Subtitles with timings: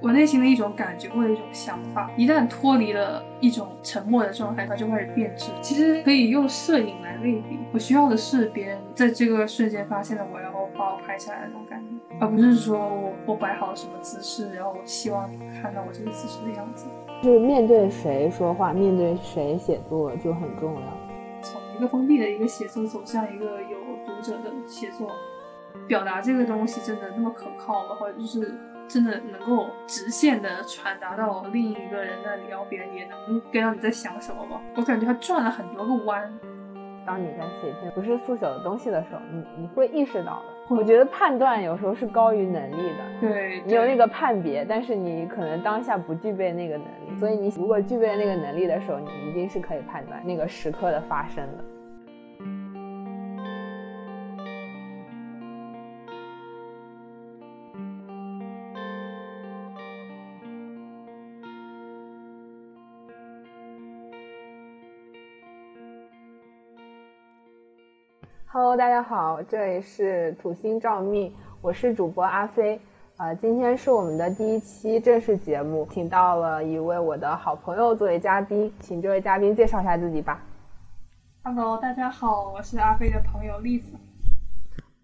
[0.00, 5.50] 我内心的一种感觉或者一种想法，一旦脱离了一种沉默的状态，它就开始变质。
[5.60, 16.86] 其实可以用摄影来类比，我需要的是别人在这个瞬间发现了我，然后把我拍下来的那种感觉，而不是说我我摆好了什么姿势，然后我希望你看到我这个姿势的样子。
[17.20, 20.80] 就是面对谁说话，面对谁写作就很重要。
[21.42, 25.10] 从一个封闭的一个写作走向一个有读者的写作，
[25.88, 27.96] 表达这个东西真的那么可靠吗？
[27.98, 28.54] 或者就是
[28.88, 34.60] 真的能够直线的传达到另一个人那里，然后别人也能 get 到你在想什么吗？
[34.76, 36.32] 我感觉他转了很多个弯。
[37.06, 40.76] 当你在写一篇不是速写的东西的时候，你你会意识到的。
[40.76, 43.04] 我觉得判断有时候是高于能力的。
[43.20, 51.64] 对，你有那个判别，但是你可能当下不具备那个能力，所以你如果具备那个能力的时候，你一定是可以判断那个时刻的发生的。
[68.60, 72.80] Hello，大家好，这里是土星照命，我是主播阿飞。
[73.16, 80.42] 呃，今天是我们的第一期正式节目，请到了一位我的好朋友作为嘉宾，请这位嘉宾介绍一下自己吧。
[81.44, 83.96] Hello，大家好，我是阿飞的朋友栗子。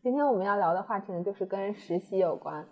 [0.02, 2.66] 今天我们要聊的话题呢，就是跟实习有关，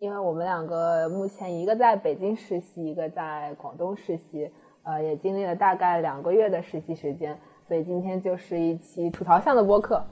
[0.00, 4.50] 因为我们两个目前一个在北京实习，一个在广东实习，
[4.82, 7.38] 呃，也经历了大概两个月的实习时间。
[7.68, 10.02] 所以今天就是一期吐槽向的播客，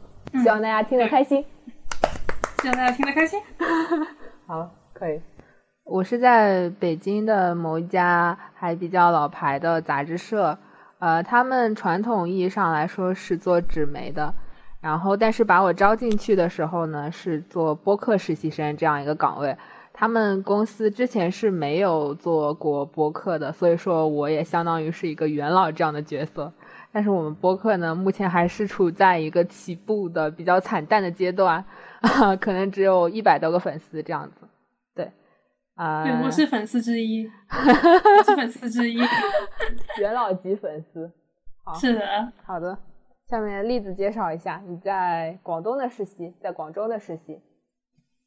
[0.43, 1.43] 希望大家听得开心。
[2.61, 3.41] 希望大家听得开心。
[4.47, 5.19] 好，可以。
[5.83, 10.59] 我是在北京的某一家还比较老牌的杂志社，
[10.99, 14.35] 呃，他们传统意义上来说是做纸媒的，
[14.83, 19.57] 然后但是把我招进去的时候呢，是做播客实习生这样一个岗位。
[19.95, 26.53] 他们公司之前是没有做过播客的，所以说我也相当于是一个元老这样的角色。
[26.97, 31.63] 但是我们播客呢，目前还是处在一个起步的比较惨淡的阶段，
[32.01, 34.49] 啊，可能只有一百多个粉丝这样子。
[34.95, 35.13] 对，
[35.75, 38.97] 啊，对，我是粉丝之一， 我是粉丝之一，
[40.01, 41.13] 元老级粉丝。
[41.63, 42.79] 好，是的，好的。
[43.29, 47.39] 下面例子介绍一下你在广东的实习，在广州的实习。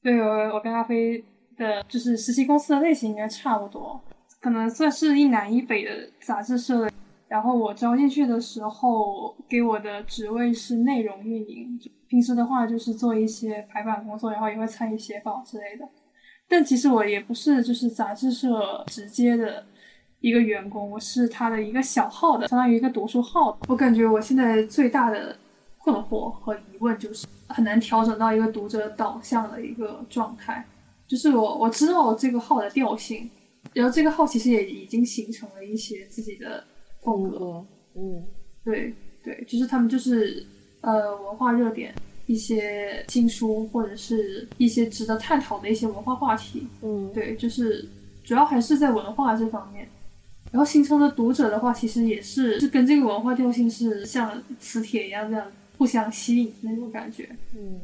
[0.04, 1.18] 对，我我跟阿飞
[1.58, 4.00] 的就是实习公司的类型应该差不多，
[4.40, 5.92] 可能算是一南一北的
[6.22, 6.88] 杂志社。
[7.30, 11.80] 然后我招进去的时候，给我的职位是内容运营。
[12.08, 15.88] 平时的话就是做一些排版工作，然后也会参与写稿之类的。
[16.48, 19.64] 但其实我也不是就是杂志社直接的
[20.22, 23.56] 一个员工，我是他的一个小号的，相当于一个读书号。
[23.68, 25.38] 我感觉我现在最大的
[25.78, 30.66] 困惑和疑问就是很难调整到一个读者导向的一个状态。
[31.08, 33.30] 就是我我知道这个号的调性，
[33.72, 36.64] 然后这个号其实也已经形成了一些自己的。
[37.02, 37.66] 风格，
[37.96, 38.24] 嗯，
[38.64, 38.94] 对
[39.24, 40.46] 对，就是他们就是
[40.82, 41.94] 呃文化热点，
[42.26, 47.88] 一些新书或者是一些值得探讨的一些文化话题，嗯，对，就是
[48.24, 49.88] 主要还是在文化这方面，
[50.52, 55.46] 然后形成的读者的话，其实也是是跟这个文化调性是像磁铁一样这样
[55.78, 57.80] 互相吸引那种感觉，嗯，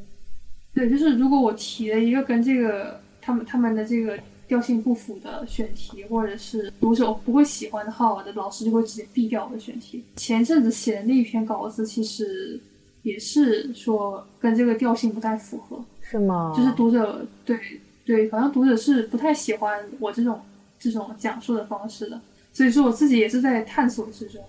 [0.74, 4.20] 对，就是如果我提了一个跟这个他们他们的这个。
[4.48, 10.04] 调性不符的选题，或者是读者不会喜欢的话，我，的老师就会直接毙掉我的选题。
[10.16, 12.60] 前阵子写的那一篇稿子，其实
[13.02, 16.54] 也是说跟这个调性不太符合，是吗？
[16.56, 17.60] 就是读者对
[18.06, 20.40] 对，好像读者是不太喜欢我这种
[20.80, 22.22] 这种讲述的方式的，
[22.54, 24.42] 所以说我自己也是在探索之中。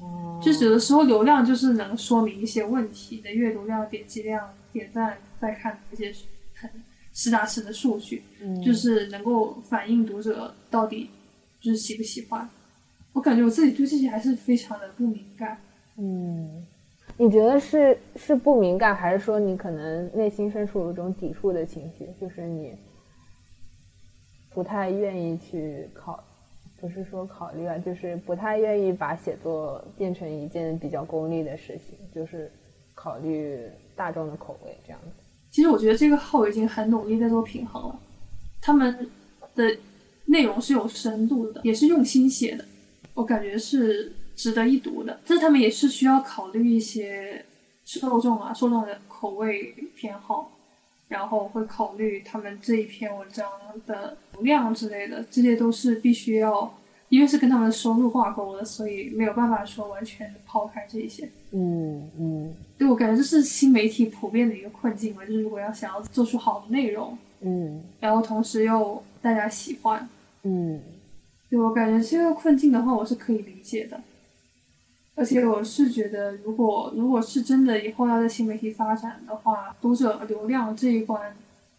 [0.00, 6.14] 哦，就有的时候流量就是能说明一些问题的阅读量、点击量、点赞、再看这些很。
[7.20, 8.22] 实打实的数据，
[8.64, 11.10] 就是能够反映读者到底
[11.60, 12.48] 就是喜不喜欢。
[13.12, 15.60] 我感觉我自己对这些还是非常的不敏感。
[15.98, 16.66] 嗯，
[17.18, 22.08] 你觉得是是不敏感，还是说你可能内心深处有一种抵触的情绪？
[22.18, 22.74] 就是你
[24.48, 26.24] 不太愿意去考，
[26.80, 32.50] 不是说考虑啊，就是不太愿意把写作变成一件比较功利的事情，就是
[32.94, 35.22] 考虑大众的口味这样子。
[35.50, 37.98] 其实我觉得这个号已经很努力在做平衡了，
[38.60, 39.10] 他们
[39.54, 39.76] 的
[40.26, 42.64] 内容是有深度的，也是用心写的，
[43.14, 45.20] 我感觉是值得一读的。
[45.26, 47.44] 但是他们也是需要考虑一些
[47.84, 50.52] 受众啊，受众的口味偏好，
[51.08, 53.46] 然后会考虑他们这一篇文章
[53.86, 56.72] 的流量之类的，这些都是必须要。
[57.10, 61.28] 因为是跟他们的收入挂钩的，所以没有办法说完全抛开这一些。
[61.50, 70.08] 嗯嗯，对我感觉这是新媒体普遍的一个困境吧，就是如果要想要做出好的内容，嗯，然后同时又大家喜欢，
[70.44, 70.80] 嗯，
[71.50, 74.00] 对我感觉这个困境的话，我是可以理解的。
[75.16, 81.34] 而且我是觉得，如果如果是真的以后要在新媒体发展的话，读者流量这一关，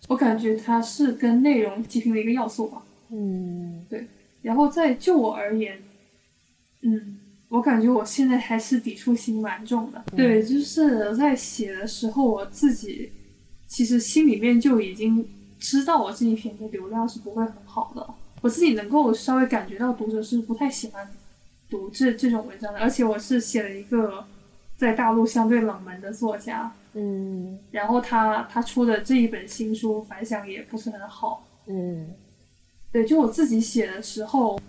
[0.10, 2.84] 我感觉它是跟内容齐平的一个要素吧。
[3.10, 4.06] 嗯，对。
[4.42, 5.82] 然后在就我而言，
[6.82, 10.04] 嗯，我感觉我现在还是抵触心蛮重的。
[10.16, 13.12] 对，就是在写的时候，我自己
[13.68, 15.28] 其实心里面就已经
[15.60, 18.06] 知道我这一篇的流量是不会很好的，
[18.42, 21.08] 我自己能够稍微感觉到读者是不太喜欢。
[21.70, 24.26] 读这这种文章的，而且我是写了一个
[24.76, 32.10] 在大陆相对冷门的作家，嗯，然后他他出的这一本新书反响也不是很好，嗯，
[32.92, 34.60] 对，就我自己写的时候，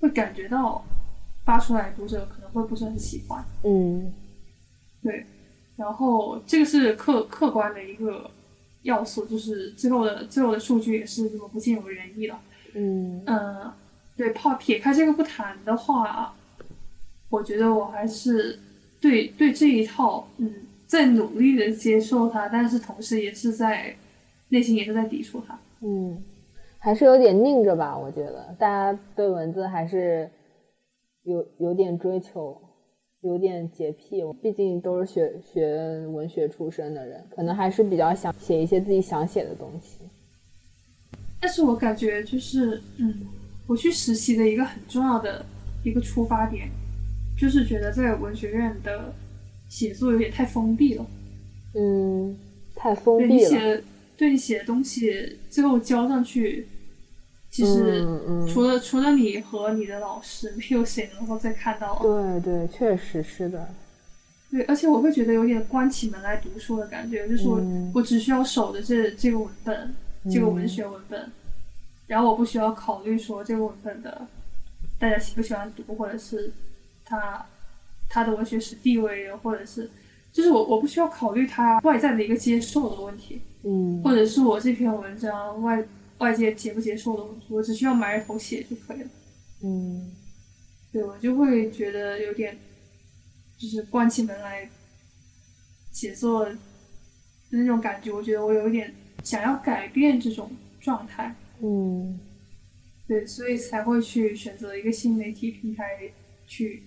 [0.00, 0.84] 会感觉到
[1.44, 4.12] 发出来读者可能会不是很喜欢，嗯，
[5.02, 5.26] 对，
[5.76, 8.30] 然后这个是客客观的一个
[8.82, 12.40] 要素，就是最后的最后的数据也是这么不尽如人意了，
[12.74, 13.72] 嗯嗯。
[14.14, 16.34] 对，怕撇开这个不谈的话，
[17.30, 18.60] 我觉得我还是
[19.00, 23.96] 对对这一套，嗯，在努力的接受它，但是同时也是在
[24.50, 25.58] 内心也是在抵触它。
[25.80, 26.22] 嗯，
[26.84, 27.96] 还是有点拧着吧？
[27.96, 30.28] 我觉得大家对文字还是
[31.22, 32.60] 有有点追求，
[33.20, 34.20] 有点洁癖。
[34.42, 39.98] 毕竟都是学学文学出身的人，可能还是比较想写一些自己想写的东西。
[41.40, 43.28] 但是我感觉就是，嗯。
[43.68, 45.46] 我去实习的一个很重要的
[45.84, 46.68] 一个出发点，
[47.38, 49.14] 就是觉得在文学院的
[49.68, 51.06] 写作有点太封闭了。
[51.76, 52.36] 嗯，
[52.74, 53.80] 太封闭了。
[54.16, 56.66] 对你写，的东西，最后交上去，
[57.52, 58.02] 其实
[58.50, 61.98] 除了除了你和你的老师，没有谁能够再看到。
[62.02, 63.68] 对对，确实是的。
[64.50, 67.62] 对，而且我会觉得有点关起门来读书的感觉，就是我
[67.94, 69.94] 我只需要守着这这个文本，
[70.30, 71.30] 这个文学文本。
[72.06, 74.26] 然后我不需要考虑说这个文本的
[74.98, 76.50] 大家喜不喜欢读，或者是
[77.04, 77.44] 他
[78.08, 79.90] 他的文学史地位，或者是
[80.32, 85.82] 就是我我不需要考虑他外在的一个接受的问题，嗯，或者是我这篇文章外
[86.22, 89.08] 外界接不接受的问题，我只需要埋着头写就可以了，
[89.64, 90.12] 嗯，
[90.92, 92.56] 对我就会觉得有点
[93.58, 94.68] 就是关起门来
[95.90, 96.56] 写作的
[97.50, 100.48] 那种感觉，我觉得我有一点想要改变这种
[100.80, 101.34] 状态。
[101.60, 102.18] 嗯，
[103.08, 105.84] 对，所以才会去选择一个新媒体平台
[106.46, 106.82] 去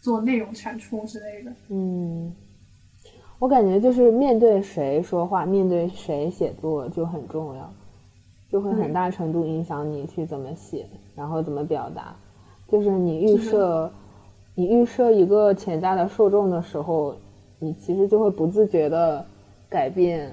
[0.00, 1.52] 做内容产出之类的。
[1.68, 2.34] 嗯，
[3.38, 7.74] 我感觉就是面对谁说话，面对谁写作就很重要，
[8.52, 12.14] 就会很大程度影响你去怎么写，然后怎么表达。
[12.68, 13.90] 就是你预设，
[14.54, 17.16] 你预设一个潜在的受众的时候，
[17.58, 19.26] 你其实就会不自觉的
[19.68, 20.30] 改变。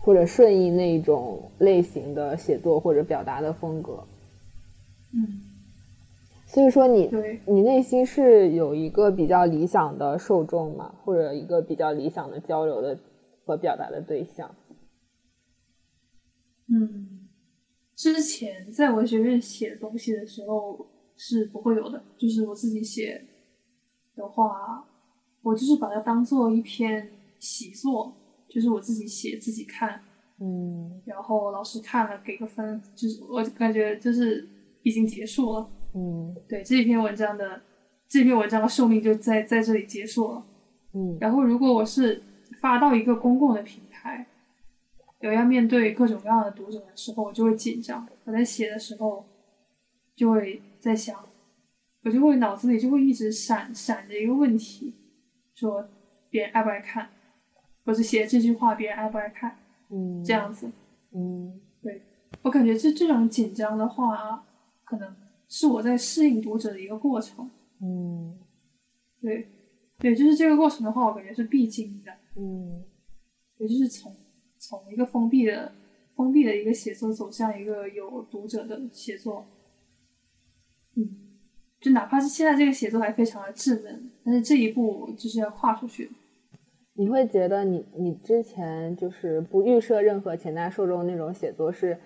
[0.00, 4.04] 或者顺应那一种类型的写作或者表达的风格，
[5.12, 5.42] 嗯，
[6.46, 12.96] 所以说你对你内心是有一个比较理想的受众嘛，或者一个比较理想的交流的
[13.44, 14.50] 和表达的对象。
[16.72, 17.17] 嗯，
[17.98, 20.86] 之前在文学院写东西的时候
[21.16, 23.26] 是不会有的，就是我自己写
[24.14, 24.84] 的话，
[25.42, 27.10] 我就是把它当做一篇
[27.40, 28.14] 习作。
[28.48, 30.00] 就是我自己写自己看，
[30.40, 34.48] 嗯，然后老师看了给个分，就是我感觉就是
[34.82, 37.60] 已经结束了，嗯，对这篇文章的
[38.08, 40.46] 这篇文章的寿命就在在这里结束了，
[40.94, 42.22] 嗯，然后如果我是
[42.58, 43.87] 发到一个公共的平台，
[45.20, 48.06] 有要面对各种各样的读者的时候，我就会紧张。
[48.24, 49.24] 我在写的时候
[50.14, 51.28] 就会在想，
[52.04, 54.94] 我就会脑子里就会一直闪闪着一个问题，
[55.54, 55.88] 说
[56.30, 57.10] 别人爱不爱看。
[57.84, 59.56] 或者写这句话，别人爱不爱看？
[59.88, 60.70] 嗯，这样子，
[61.12, 62.02] 嗯，对
[62.42, 64.44] 我感觉这这种紧张的话，
[64.84, 65.16] 可能
[65.48, 67.50] 是我在适应读者的一个过程。
[67.80, 68.38] 嗯，
[69.22, 69.48] 对，
[69.98, 72.12] 对，就是这个过程的话，我感觉是必经的。
[72.36, 72.84] 嗯，
[73.56, 74.14] 也就是从
[74.68, 75.72] 从一个封闭的
[76.14, 79.46] 封闭的一个写作走向一个有读者的写作。
[80.94, 81.08] 嗯，
[81.80, 86.10] 就哪怕是现在这个写作还非常的稚嫩，但是这一步就是要跨出去。
[86.92, 91.98] 你会觉得你你之前就是不预设任何潜在受众那种写作是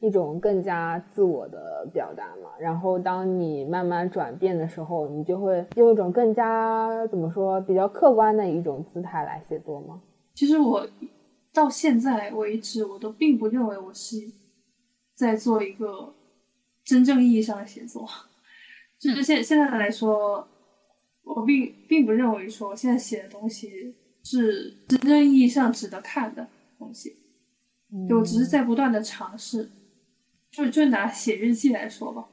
[0.00, 2.50] 一种更加自我的表达嘛？
[2.58, 10.02] 然后当你慢慢转变的时候，你就会用一种更加怎么说比较客观的一种姿态来写作吗？
[10.34, 10.86] 其实我
[11.52, 14.16] 到现在为止，我都并不认为我是
[15.14, 16.14] 在做一个
[16.84, 18.08] 真正意义上的写作。
[18.98, 20.46] 就是现现在来说，
[21.22, 23.94] 我并并不认为说我现在写的东西。
[24.22, 26.46] 是真正意义上值得看的
[26.78, 27.16] 东西，
[28.06, 29.66] 就只是在不断的尝试。
[30.50, 32.28] 就就拿写日记来说吧，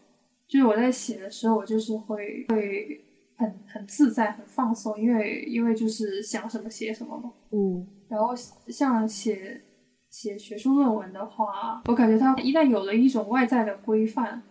[0.50, 3.02] 就是我在写的时候，我就是会会
[3.38, 7.32] 很很自在、很放松，因为因为就是想什么写什么嘛。
[7.52, 8.34] 嗯然后
[8.68, 9.62] 像写
[10.10, 14.42] 写学术论文的话，我感觉它一旦有了一种外在的规范，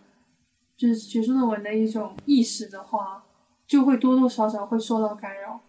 [0.77, 3.23] 就是学术论文的一种意识的话，
[3.67, 5.59] 就会多多少少会受到干扰，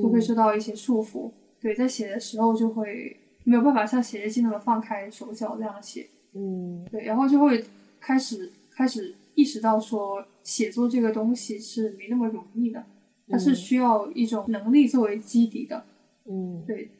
[0.00, 1.32] 就会受到一些束缚。
[1.60, 6.08] 对，在写的时候就会没有办法像写日记那么放开手脚这样写。
[6.34, 7.64] 嗯对，然后就会
[8.00, 12.84] 开始开始意识到说，写作这个东西是没那么容易的，
[13.28, 15.84] 它是需要一种能力作为基底的。
[16.28, 16.90] 嗯对，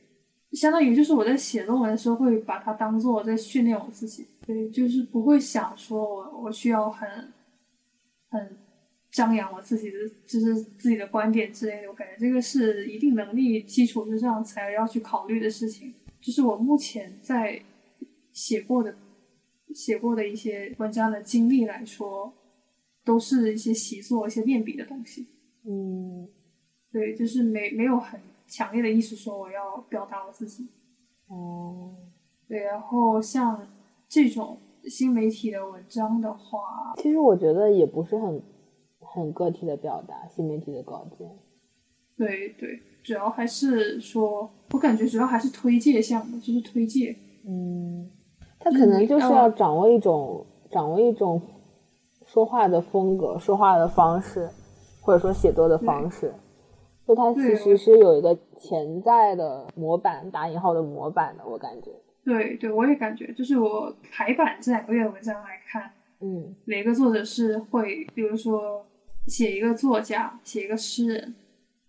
[0.54, 7.08] 相当于就是我在写论文的时候会把它当做在训练我自己，对，就是不会想说我我需要很
[8.28, 8.56] 很
[9.10, 9.96] 张扬我自己的
[10.26, 15.92] 就是自己的观点之类的，我感觉这个是一定能力基础之上才要去考虑的事情。
[16.20, 17.60] 就是我目前在
[18.32, 18.96] 写过的
[19.74, 22.32] 写过的一些文章的经历来说，
[23.04, 25.26] 都是一些习作、一些练笔的东西。
[25.66, 26.28] 嗯
[26.90, 30.68] 对，就是没没有很强烈的意识说我要表达我自己。
[31.28, 31.94] 哦，
[32.46, 33.66] 对，然后像
[34.08, 38.42] 这种新媒体的文章的话，其实我觉得也不是很
[39.00, 41.28] 很个体的表达，新媒体的稿件。
[42.16, 47.16] 对对，主要还是说，我感觉主要还是推介项目，就是推介。
[47.46, 48.08] 嗯，
[48.60, 51.40] 他可能就是要掌握一种掌握一种
[52.24, 54.48] 说话的风格、说话的方式，
[55.00, 56.32] 或者说写作的方式。
[57.06, 61.90] 就它其实是有一个潜在的模板，打引号的模板的，我感觉。
[62.24, 68.86] 对对，我也感觉，就是我排版这两个月的文章来看，嗯每个作者是会，比如说
[69.26, 71.34] 写一个作家，写一个诗人，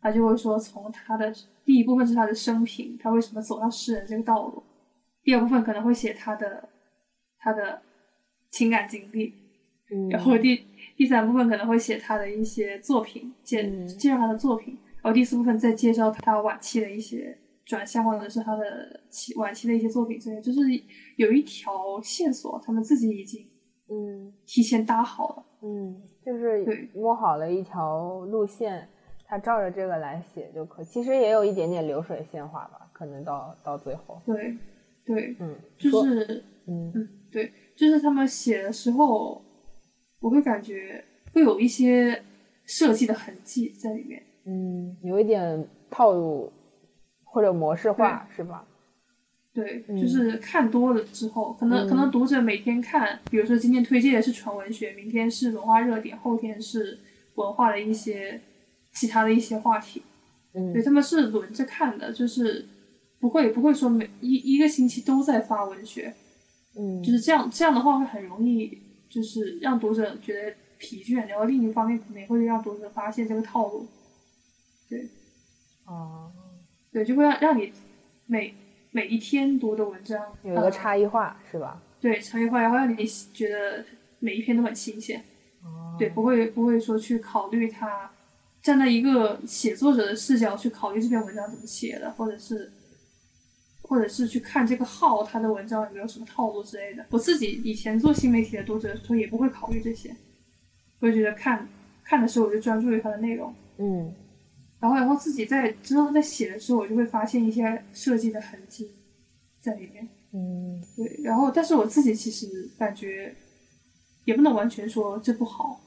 [0.02, 4.62] 他就会说从他的第一部分是他的生平，他为什么走到诗人这个道路；
[5.24, 6.68] 第二部分可能会写他的
[7.40, 7.82] 他的
[8.52, 9.34] 情感经历，
[9.90, 10.66] 嗯，然后第
[10.98, 20.62] 第三部分可能会写他的一些作品，介嗯介绍他的作品，然后第四部分再介绍他晚期的一些转向或者是他的期晚期的一些作品之类，就是
[21.18, 23.48] 有一条线索，他们自己已经
[23.88, 25.46] 嗯提前搭好了。
[25.62, 28.90] 嗯，就是对摸好了一条路线，
[29.28, 30.84] 他照着这个来写就可。
[30.84, 34.20] 其实也有一点点流水线化吧，可能到到最后。
[34.26, 34.58] 对，
[35.06, 39.40] 对，嗯，就是嗯嗯，对，就是他们写的时候，
[40.20, 42.24] 我会感觉会有一些
[42.66, 44.20] 设计的痕迹在里面。
[44.46, 46.52] 嗯，有一点套路
[47.24, 48.66] 或者模式化，是吧？
[49.54, 49.98] 对，嗯。
[50.00, 56.98] 就是看多了之后，可能、可能读者每天看，比如说今天推荐的是纯文学，明天是文化热点，后天是
[57.36, 58.40] 文化的一些
[58.94, 60.02] 其他的一些话题，
[60.54, 60.74] 嗯。
[60.74, 62.66] 对，他们是轮着看的，就是
[63.20, 66.14] 不会不会说每一一个星期都在发文学，
[66.78, 68.78] 嗯，就是这样，这样的话会很容易
[69.10, 73.88] 就是让读者觉得疲倦，然后另一方面可能也会让读者发现这个套路，
[74.90, 75.08] 对。
[75.86, 76.32] 哦，
[76.92, 77.72] 对，就会让让你
[78.26, 78.54] 每
[78.92, 81.82] 每一天读的文章有一个呃差异化，是吧？
[82.02, 83.86] 对差异化，然后让你觉得
[84.20, 85.24] 每一篇都很新鲜，
[85.64, 88.10] 哦，对，不会不会说去考虑它，
[88.64, 92.72] 站在一个写作者的视角去考虑这篇文章怎么写的，或者是
[93.84, 97.06] 或者是去看这个号他的文章有没有什么套路之类的。
[97.12, 100.16] 我自己以前做新媒体的读者的时候也不会考虑这些，
[101.00, 101.68] 我就觉得看
[102.04, 104.12] 看的时候我就专注于它的内容，嗯
[104.86, 108.92] 然后然后自己在之后在写的时候，我就会发现一些设计的痕迹
[109.60, 110.08] 在里面。
[110.32, 113.34] 嗯对，然后但是我自己其实感觉
[114.26, 115.82] 也不能完全说这不好，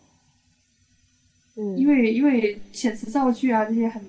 [1.57, 4.02] 嗯，因为因为遣词造句啊这些很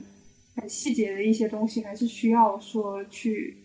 [0.56, 3.56] 很细节的一些东西，还是需要说去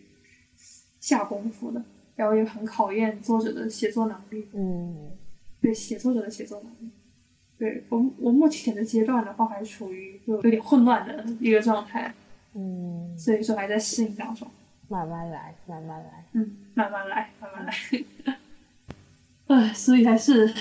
[1.00, 1.83] 下功夫的，
[2.16, 5.11] 然后也很考验作者的写作能力，嗯
[5.62, 6.93] 对写作者的写作能力。
[7.58, 12.12] 对我我目前的阶段的话，还处于一个有点混乱的一个状态，
[12.54, 14.46] 嗯，所以说还在适应当中。
[14.88, 16.25] 慢慢来，慢慢来。
[16.32, 18.34] 嗯，慢慢来，慢慢来。
[19.46, 20.52] 唉，所以还是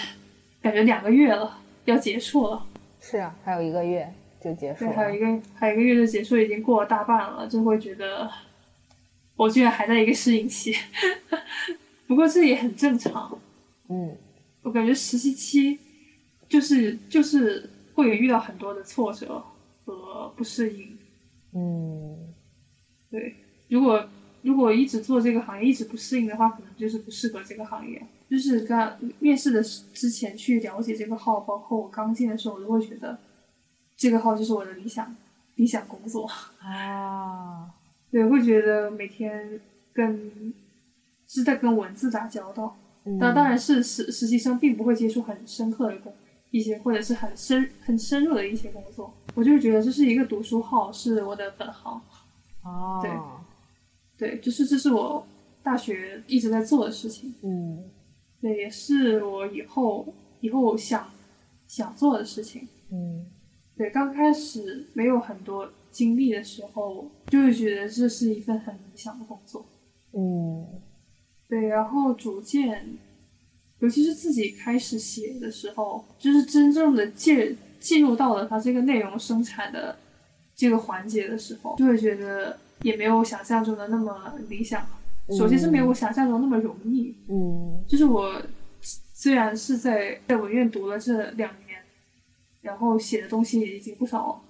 [0.62, 2.66] 感觉两个月了，要结束了。
[3.02, 4.94] 是啊，还有一个月就结束对，了。
[4.94, 8.30] 还有一个还有一个月就结束，已经过了大半了，就会觉得
[9.36, 10.74] 我居然还在一个适应期。
[12.08, 13.38] 不过这也很正常，
[13.90, 14.16] 嗯
[14.62, 15.80] 我感觉实习期
[16.54, 19.44] 就是就是会遇到很多的挫折
[19.84, 20.96] 和不适应。
[21.56, 22.32] 嗯
[23.10, 23.36] 对，
[23.70, 24.08] 如果
[24.44, 28.00] 如果一直做这个行业一直不适应的话，可能就是不适合这个行业。
[28.30, 33.18] 就是刚面试的之前去了解这个号，包括我刚进的时候，我都会觉得
[33.98, 35.16] 这个号就是我的理想
[35.56, 36.30] 理想工作。
[36.60, 37.74] 啊，
[38.12, 39.60] 对，会觉得每天
[39.92, 40.54] 跟
[41.28, 42.78] 是在跟文字打交道，
[43.20, 46.14] 那当然是实实习生并不会接触很深刻的工
[46.54, 49.12] 一些或者是很深很深入的一些工作。
[49.34, 52.00] 我就觉得这是一个读书号，是我的本行。
[52.62, 55.26] 哦，对，对，就是这是我
[55.64, 57.34] 大学一直在做的事情。
[57.42, 57.84] 嗯，
[58.40, 61.10] 对，也是我以后以后想
[61.68, 62.68] 想做的事情。
[62.92, 63.26] 嗯，
[63.76, 69.66] 对，刚开始没有很多经历的时候，就会觉得这是一份很理想的工作。
[70.12, 70.68] 嗯，
[71.50, 72.96] 对，然后逐渐，
[73.84, 79.94] 尤其是自己开始写的时候，就是真正的进进入到了它这个内容生产的
[80.56, 84.88] 这个环节的时候，就会觉得也没有想象中的那么理想。
[85.38, 87.14] 首先是没有我想象中那么容易。
[87.28, 88.42] 嗯，就是我
[89.14, 91.78] 虽然是在在文院读了这两年，
[92.62, 94.42] 然后写的东西已经不少，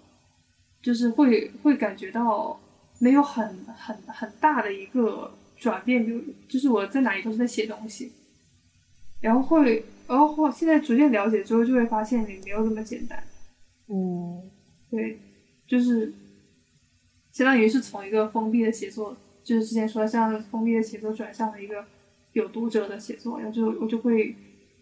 [0.80, 2.60] 就是会会感觉到
[3.00, 8.12] 没有很很很大的一个转变，比如就是我在哪里都是在写东西，
[9.24, 13.24] 然后会，然后现在逐渐了解之后，就会发现也没有那么简单。
[13.88, 14.52] 嗯，
[14.92, 15.18] 对，
[15.66, 16.14] 就是
[17.32, 21.86] 相当于是从一个封闭的写作，就是之前说的像封闭的写作转向了一个
[22.34, 24.36] 有读者的写作，然后就我就会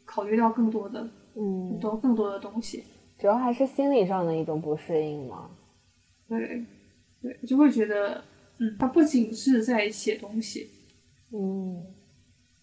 [0.05, 2.83] 考虑到更多的嗯，多更多的东西。
[3.19, 5.51] 主要还是心理上的一种不适应嘛。
[6.27, 6.65] 对，
[7.21, 8.24] 对，就会觉得，
[8.57, 10.67] 嗯，他不仅是在写东西，
[11.31, 11.86] 嗯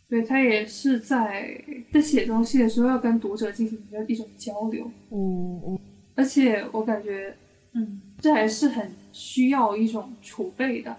[0.09, 1.63] 对他也是在
[1.93, 5.79] 在写东西的时候要跟读者进行一个一种交流，嗯嗯
[6.15, 7.37] 而且我感觉，
[7.75, 10.97] 嗯，这还是很需要一种储备的。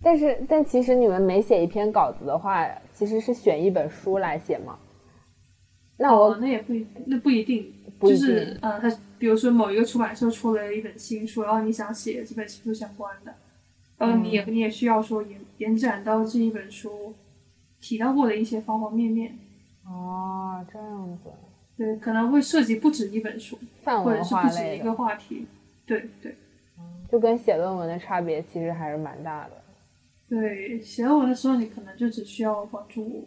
[0.00, 4.78] 但是，但其实你们每写一篇稿子的话，其实是选一本书来写吗？
[5.98, 8.88] 那我、哦、那也不一那不一定，不一定就是呃，他
[9.18, 13.34] 比如说某一个出版社出了一本新书，然后你想写这本新书相关的，
[13.98, 17.12] 然后你也、你也需要说延延展到这一本书
[17.80, 19.38] 提到过的一些方方面面，
[19.84, 21.30] 哦这样子，
[21.76, 25.46] 对，可能会涉及不止一本书，泛文或者是化类的不止一个，话题，
[25.86, 26.34] 对对
[27.10, 29.52] 就跟写论文的差别其实还是蛮大的。
[30.28, 33.26] 对，写论文的时候你可能就只需要关注，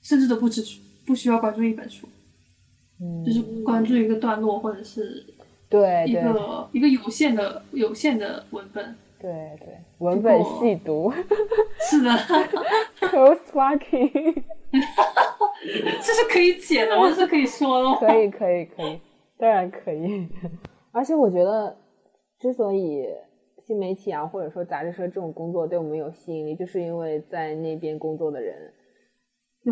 [0.00, 0.62] 甚至都不只
[1.06, 2.08] 不需要关注一本书，
[3.00, 5.34] 嗯，就是关注一个段落或者是一
[5.68, 8.96] 对对个一个有限的有限的文本。
[9.22, 11.10] 对对，文本细读。
[11.88, 12.10] 是的，，
[13.00, 14.42] close walking，
[16.02, 17.96] 这是可以剪的，这是可以说的吗。
[18.00, 19.00] 可以可以可以，
[19.38, 20.28] 当然可以。
[20.90, 21.76] 而且我觉得，
[22.38, 23.06] 之所以
[23.64, 28.72] 新媒体啊，或者说杂志社这种工作对我们有吸引力，就是因为在那边工作的人，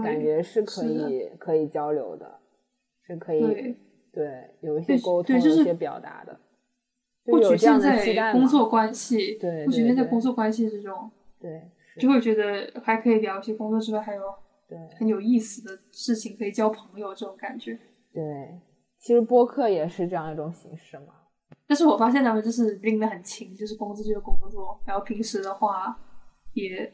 [0.02, 2.38] 感觉是可以可以交流的，
[3.06, 3.76] 是可以对，
[4.12, 6.38] 对有一些沟通，有一些表达的，就
[7.30, 11.62] 不局限在工作关系，对不局限在工作关系之中，对
[11.98, 14.22] 就会觉得还可以聊一些工作之外还有
[14.68, 17.78] 对很有意思的事情，可以交朋友这种感觉。
[18.12, 18.60] 对，
[18.98, 21.14] 其实播客也是这样一种形式嘛。
[21.66, 25.96] 但是我发现他们就是拎得很轻，就是工作就是工作，然后平时的话
[26.54, 26.92] 也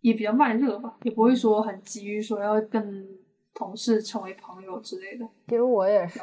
[0.00, 3.06] 也比较慢热吧，也不会说很急于说要跟
[3.52, 5.24] 同事成为朋友之类的。
[5.46, 6.20] 其实我也是，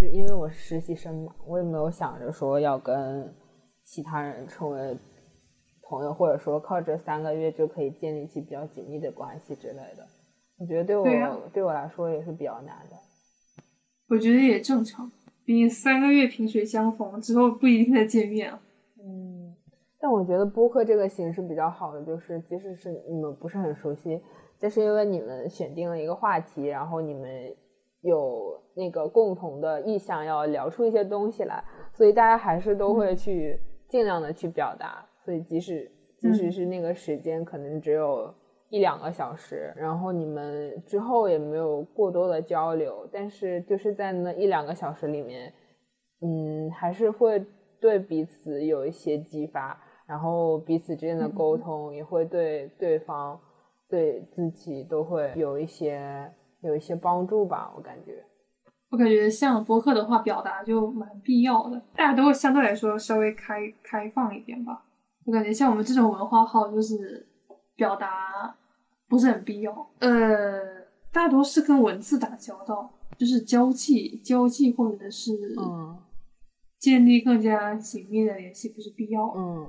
[0.00, 3.34] 是因为我是实习生嘛，我也没有想着说要跟
[3.84, 4.96] 其他人成为
[5.82, 10.06] 朋友，或者说靠这三个月就可以建立起比较紧密的关系之类的。
[10.58, 12.96] 我觉得对我对我来说也是比较难的。
[14.08, 15.10] 我觉得也正常，
[15.44, 18.60] 毕竟三个月萍水相逢之后不一定再见面了。
[19.02, 19.54] 嗯，
[19.98, 24.20] 但我觉得播客这个形式比较好的就是，即使是你们不是很熟悉，
[24.60, 27.54] 但是因为你们选定了一个话题，然后你们
[28.06, 35.04] 有那个共同的意向要聊出一些东西来，所以大家还是都会去尽量的去表达。
[35.24, 36.52] 所以即使即使嗯。
[36.52, 38.32] 是那个时间可能只有
[38.68, 45.52] 一两个小时，然后你们之后也没有过多的交流，但是就是在那一两个小时里面，
[46.20, 47.44] 嗯，还是会
[47.80, 53.40] 对彼此有一些激发，然后彼此之间的沟通也会对对方、
[53.88, 58.24] 对自己都会有一些有一些帮助吧，我感觉。
[58.88, 64.84] 我感觉像博客的话，表达就蛮必要的，大家都会相对来说稍微开开放一点吧。
[65.24, 67.26] 我感觉像我们这种文化号，就是
[67.74, 68.54] 表达
[69.08, 72.88] 不是很必要，呃，大多是跟文字打交道，
[73.18, 75.98] 就是交际、交际或者是嗯
[76.78, 79.32] 建立更加紧密的联系，不是必要。
[79.36, 79.68] 嗯，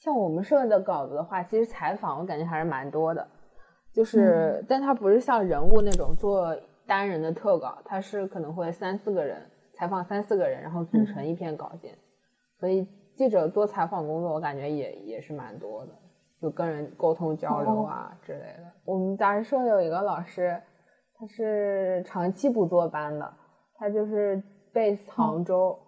[0.00, 3.28] 像我们社的稿子的话，其实采访我感觉还是蛮多的，
[3.94, 6.54] 就是、嗯但他不是像人物那种做
[6.84, 9.40] 单人的特稿，他是可能会三四个人
[9.74, 11.96] 采访三四个人，然后组成一篇稿件，
[12.58, 15.92] 所以记者做采访工作，我感觉也也是蛮多的，
[16.42, 18.64] 就跟人沟通交流啊之类的。
[18.84, 20.60] 我们杂志社有一个老师，
[21.16, 23.32] 他是长期不坐班的，
[23.78, 25.78] 他就是 base 杭州，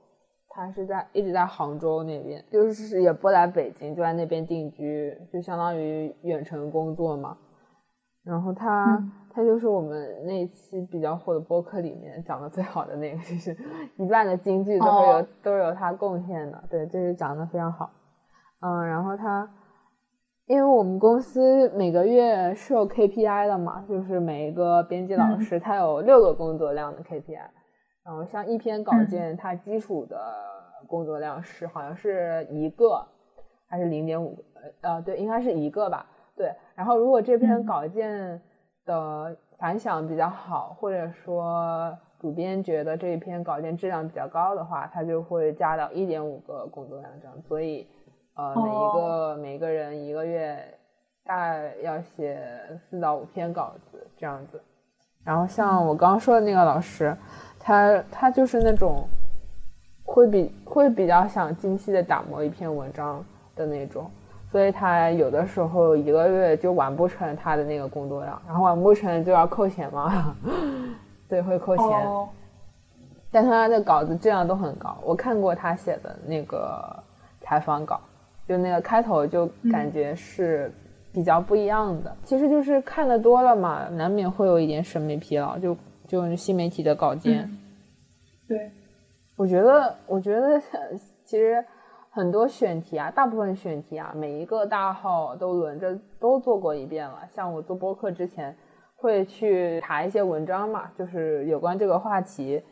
[0.49, 7.37] 他是在一直在杭州那边，就是也不来北京，就在那边定居，就相当于远程工作嘛。
[8.27, 9.01] 然后他
[9.33, 13.57] 他就是我们那一期比较火的播客里面讲的最好的那个，就是
[13.97, 17.89] 一半的金句都是由都是由他贡献的，对，就是讲的非常好。
[18.61, 19.49] 嗯，然后他，
[20.47, 27.49] 因为我们公司每个月是有 KPI 的嘛，就是每一个编辑老师他有六个工作量的 KPI，
[28.05, 30.19] 然后像一篇稿件，它基础的
[30.89, 33.07] 工作量是好像是一个
[33.69, 34.37] 还是零点五
[34.81, 36.07] 呃，对，应该是一个吧。
[36.37, 38.41] 对，然后如果这篇稿件
[38.85, 47.35] 的反响比较好，或者说主编觉得这一篇稿件质量比较高的话，他就会加到一点五个工作量这样。
[47.49, 47.89] 所以，
[48.35, 50.63] 呃，每一个每个人一个月
[51.25, 52.39] 大概要写
[52.79, 54.61] 四到五篇稿子这样子。
[55.25, 57.17] 然后像我刚刚说的那个老师，
[57.59, 59.09] 他他就是那种
[60.05, 64.11] 会比会比较想精细的打磨一篇文章的那种。
[64.51, 70.37] 所以他有的时候一个月就完不成他的那个工作量，然后完不成就要扣钱嘛，
[71.29, 71.87] 对，会扣钱。
[73.33, 77.03] 但他的稿子质量都很高，我看过他写的那个
[77.41, 78.01] 采访稿，
[78.49, 80.73] 就那个开头就感觉是
[81.13, 82.17] 比较不一样的。
[82.23, 87.51] 其实就是看的多了嘛，难免会有一点审美疲劳，就就新媒体的稿件。
[88.49, 88.71] 对，
[89.37, 90.59] 我觉得，我觉得
[91.27, 91.63] 其实。
[92.17, 97.29] 很多选题啊，大部分选题啊，每一个大号都轮着都做过一遍了。
[97.29, 98.57] 像我做播客之前，
[98.95, 102.63] 会去查一些文章嘛，就是有关这个话题，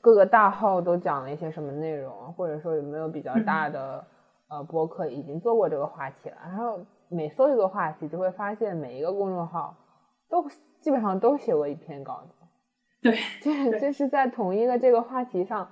[0.00, 4.02] 各个大号都讲了一些什么内容，或者说有没有比较大的
[4.48, 6.36] 呃播客已经做过这个话题了。
[6.42, 9.76] 然后每搜一个话题，就会发现每一个公众号
[10.30, 10.48] 都
[10.80, 12.34] 基本上都写过一篇稿子。
[13.04, 13.18] 对，
[13.70, 15.68] 这这是在同一个这个话题上，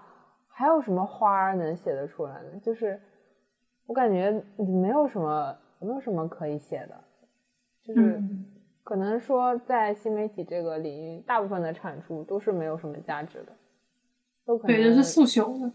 [0.50, 2.60] 还有什么花能写得出来呢？
[2.62, 3.00] 就是。
[3.92, 6.98] 我感觉没有什么，没有什么可以写的，
[7.82, 8.22] 就是
[8.82, 13.52] 可能说在新媒体这个领域，大部分的产出都是没有什么价值的，
[14.46, 15.70] 都可能对，就是速朽的，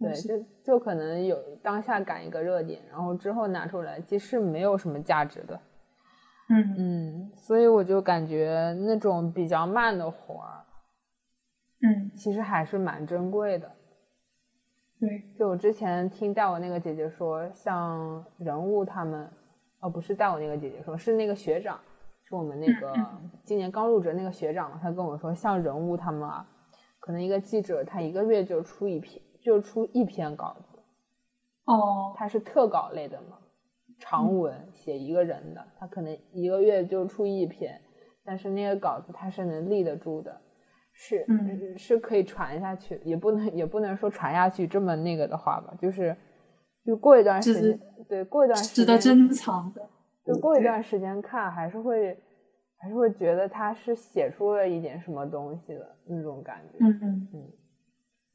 [0.00, 5.60] 对，就就可能有当下赶一个热点，然后之后拿出来，其实没有什么价值的，
[6.48, 6.74] 嗯。
[6.76, 10.64] 嗯，所以我就感觉那种比较慢的活儿，
[11.82, 13.70] 嗯，其实还是蛮珍贵的。
[15.02, 19.28] 对，就我之前听带我那个姐姐说，像人物他们，
[19.80, 21.76] 哦，不是带我那个姐姐说，是那个学长，
[22.22, 22.94] 是我们那个
[23.42, 26.48] 今年刚入职那个学长，他跟我说，像人物他们啊，
[27.00, 30.78] 可能一个记者他一个月就出一篇，就出一篇稿子，
[31.64, 33.38] 哦，他是特稿类的嘛，
[33.98, 37.80] 长文写一个人的，他可能一个月就出一篇，
[38.24, 40.40] 但是那个稿子他是能立得住的。
[40.94, 41.26] 是，
[41.76, 46.16] 是可以传下去，也不能也不能说传下去这么那个的话吧，就是，
[46.84, 49.88] 就过一段时间，对，过一段时间值得珍藏的，
[50.24, 52.16] 就过一段时间看，还是会，
[52.76, 56.78] 还是会觉得他是写出了一点什么东西的那种感觉。
[56.80, 57.52] 嗯嗯嗯，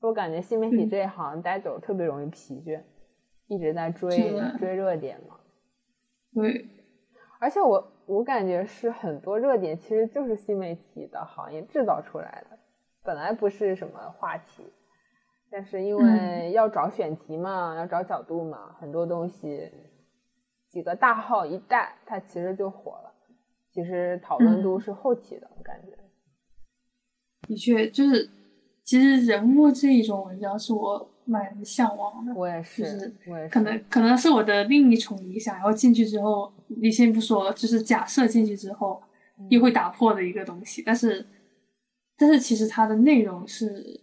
[0.02, 2.82] 我感觉新媒体这一行待久特别容易疲倦，
[3.48, 4.10] 一直在追
[4.58, 5.36] 追热点嘛。
[6.34, 6.68] 对，
[7.40, 7.94] 而且我。
[8.08, 12.58] 我感觉是很多热点其实就是新媒体的行业制造出来的，
[13.04, 14.64] 本来不是什么话题，
[15.52, 19.70] 但是因为要找选题嘛，要找角度嘛，很多东西
[20.70, 23.14] 几个大号一带，它其实就火了。
[23.72, 25.92] 其实讨论度是后期的，我感觉。
[27.48, 28.30] 的确，就是
[28.84, 31.12] 其实人物这一种文章是我。
[31.28, 35.54] 蛮向往的，我也是，我也是，可能可能是我的另一重理想。
[35.56, 39.02] 然后进去之后，你先不说，就是假设进去之后
[39.50, 40.82] 又会打破的一个东西。
[40.86, 41.26] 但是，
[42.18, 44.00] 但是其实它的内容是，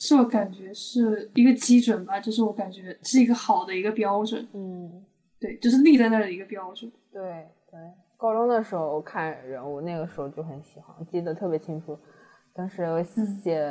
[0.00, 4.48] 是我感觉是一个基准吧，就是我感觉是一个好的一个标准。
[4.54, 5.04] 嗯，
[5.38, 6.90] 对，就是立在那儿的一个标准。
[7.12, 7.22] 对
[7.70, 7.78] 对，
[8.16, 11.98] 高中的时候看人物，那个时候就很喜欢，记得特别清楚，
[12.54, 13.62] 当时我写。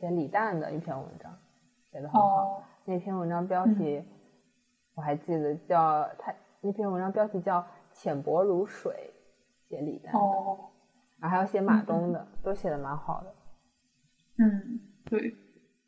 [0.00, 1.30] 写李诞的一篇文章，
[1.92, 2.64] 写的很好。
[2.86, 4.02] 那篇文章标题
[4.94, 7.60] 我还记得，叫他那篇文章标题叫
[7.92, 9.12] 《浅薄如水》，
[9.68, 10.14] 写李诞。
[10.14, 10.70] 哦，
[11.18, 13.34] 然后还要写马东的，都写的蛮好的。
[14.38, 15.36] 嗯，对，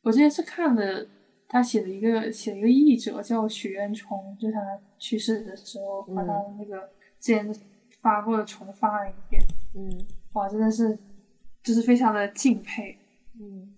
[0.02, 1.06] 我之前是看了
[1.48, 4.60] 他写的一个写一个译者叫许渊冲，就是他
[4.98, 6.78] 去世的时候把他的那个
[7.18, 7.50] 之前
[8.02, 9.42] 发过的重发了一遍。
[9.74, 10.98] 嗯，哇，真的是
[11.62, 12.98] 就是非常的敬佩。
[13.40, 13.71] 嗯。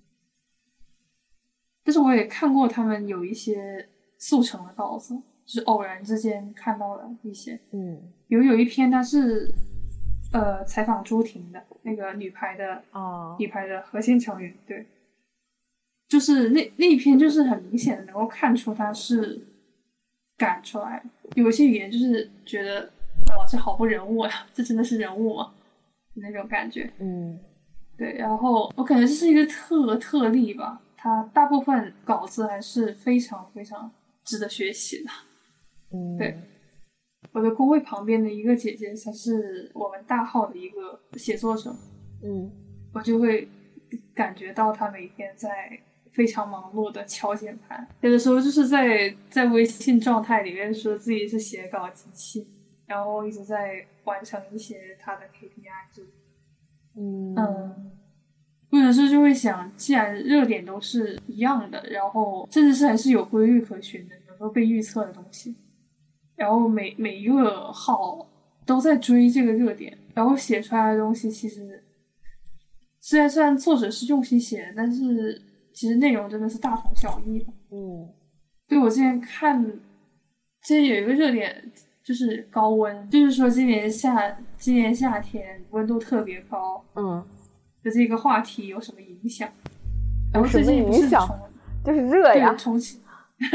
[1.84, 3.86] 但是我也看过他们有一些
[4.18, 7.60] 速成的稿子，就是偶然之间看到了一些。
[7.72, 9.52] 嗯，有有一篇它是
[10.32, 14.86] 呃采访朱婷的那个女排的哦，女排的核心成员，对，
[16.08, 19.46] 就是那那一篇就是很明显的能够看出他是
[20.38, 22.90] 赶出来的，有一些语言就是觉得
[23.36, 25.52] 哇这好不人物呀，这真的是人物吗？
[26.14, 26.90] 那种感觉。
[26.98, 27.38] 嗯
[27.96, 33.92] 对，然后我感觉这是一个特特例吧，他大部分稿子还是非常非常
[34.24, 35.10] 值得学习的。
[35.92, 36.34] 嗯，对
[37.30, 41.76] 我的工位旁边的一个姐姐，她是我们大号的一个写作者，
[42.22, 42.50] 嗯
[42.94, 43.46] 我就会
[44.14, 45.78] 感觉到她每天在
[46.10, 52.48] 非常忙碌的敲键盘，有的时候就是在在微信状态里面说自己是写稿机器，
[52.86, 56.14] 然后一直在完成一些她的 KPI 之类的
[56.96, 57.90] 嗯嗯，
[58.74, 65.54] 或者是就会想，既然热点都是一样的，然后甚至是还是有规律可循的，能够被预测的东西，
[66.34, 68.28] 然后每每一个号
[68.66, 71.84] 都在追这个热点，然后写出来的东西其实
[72.98, 75.40] 虽然虽然作者是用心写的，但是
[75.72, 77.46] 其实内容真的是大同小异的。
[77.70, 78.08] 嗯
[78.66, 79.64] 对我之前看，
[80.62, 81.70] 之前有一个热点
[82.02, 87.24] 就是高温，就是说今年夏今年夏天温度特别高，嗯，
[87.84, 89.48] 的这个话题有什么影响？
[90.32, 91.28] 然后最近不是重
[91.84, 93.00] 就是热呀，重庆，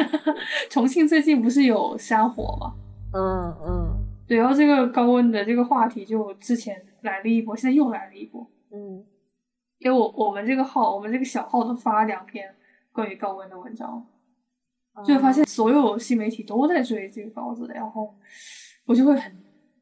[0.69, 2.73] 重庆最近不是有山火吗？
[3.13, 8.47] 嗯嗯对，然后这个高温的这个话题就之前来了一波，现在又来了一波。
[8.71, 9.03] 嗯
[9.79, 12.53] 因为我我们这个号，我们这个小号都发了两篇
[12.91, 14.05] 关于高温的文章，
[15.05, 18.13] 就会发现所有新媒体都在追这个稿子，然后
[18.85, 19.33] 我就会很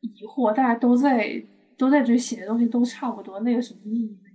[0.02, 1.44] 疑惑，大家都在
[1.78, 4.27] 都在追写的东西都差不多，那有什么意义呢？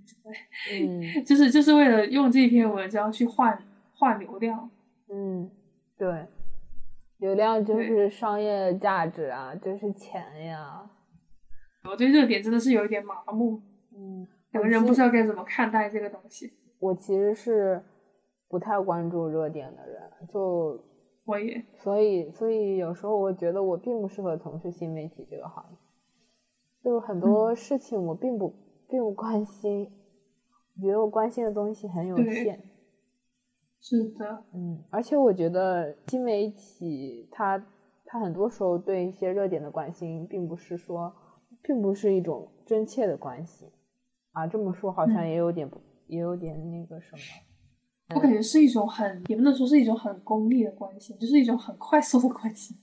[0.71, 3.61] 嗯 就是就是为了用这篇文章去换
[3.95, 4.69] 换流量。
[5.09, 5.49] 嗯，
[5.97, 6.25] 对，
[7.17, 10.89] 流量就是商业价值啊，就是钱呀。
[11.83, 13.61] 我对热点真的是有一点麻木，
[13.95, 16.53] 嗯，两个人不知道该怎么看待这个东西。
[16.79, 17.83] 我其实是
[18.47, 20.81] 不太关注热点的人，就
[21.25, 25.77] 我也所以所以有时候我觉得我并不适合从事新媒体这个行业，
[26.83, 28.53] 就很多事情我并不
[28.89, 30.02] 并不关心，我
[30.81, 32.61] 觉得我关心的东西很有限。
[33.79, 37.63] 是的，嗯，而且我觉得新媒体它
[38.05, 41.13] 它很多时候对一些热点的关心，并不是说，
[41.61, 43.67] 并不是一种真切的关心
[44.31, 44.47] 啊。
[44.47, 48.15] 这么说好像嗯也有点不，也有点那个什么。
[48.15, 52.77] 我感觉是一种很，也不能说是一种很功利的关心，就是一种很快速的关心。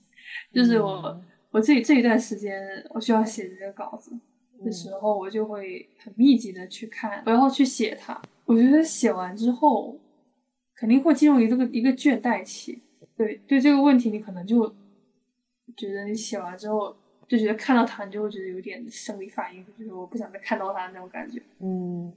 [0.53, 4.17] 就是我、嗯我这这一段时间，我需要写这个稿子
[4.63, 8.19] 的时候，我就会很密集的去看，然后去写它。
[8.45, 9.97] 我觉得写完之后，
[10.75, 12.81] 肯定会进入一个一个倦怠期。
[13.15, 14.67] 对对，这个问题你可能就
[15.77, 16.95] 觉得你写完之后，
[17.27, 21.41] 就觉得看到它，你就会觉得有点生理反应，就觉得我不想再看到它那种感觉。
[21.59, 22.11] 嗯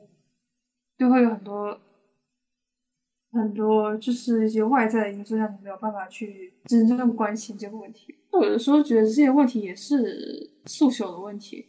[0.96, 1.78] 就会有很多
[3.32, 8.14] 很多就是一些外在的因素，让你没有办法去真正关心这个问题。
[8.30, 11.66] 我有的时候觉得这些问题也是速朽的问题，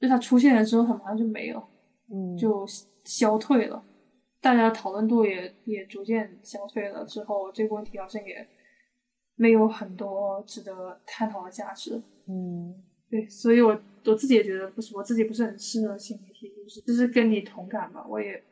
[0.00, 1.68] 就它出现了之后，它马上就没了，
[2.10, 2.66] 嗯，就
[3.04, 3.82] 消退了，
[4.40, 7.04] 大家讨论度也也逐渐消退了。
[7.04, 8.46] 之后这个问题好像也
[9.34, 12.02] 没有很多值得探讨的价值。
[12.28, 12.74] 嗯
[13.08, 18.42] 对，所以我我自己也觉得不是我自己不是很适合新媒体，就是就是跟你同感吧，我也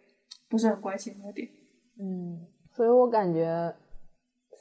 [0.49, 1.49] 不是很关心那个点。
[1.99, 3.75] 嗯，所以我感觉，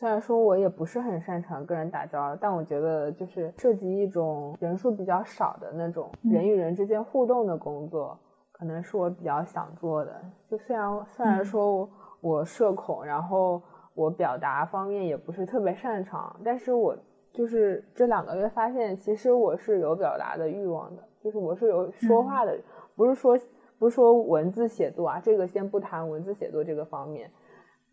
[0.04, 6.32] 虽然说我也不是很擅长跟人打交道，但我觉得就是涉及一种人数比较少的那种嗯。
[6.34, 8.20] 人与人之间互动的工作，
[8.52, 10.22] 可能是我比较想做的。
[10.46, 11.46] 就虽然虽然嗯。
[11.46, 11.90] 说
[12.20, 13.62] 我社恐，然后
[13.94, 16.94] 我表达方面也不是特别擅长，但是我
[17.32, 22.26] 就是这两个月发现，其实我是有表达的欲望的，就是我是有说嗯。
[22.26, 22.60] 话的，
[22.94, 23.40] 不是说
[23.80, 27.32] 不是说文字写作啊，这个先不谈文字写作这个方面，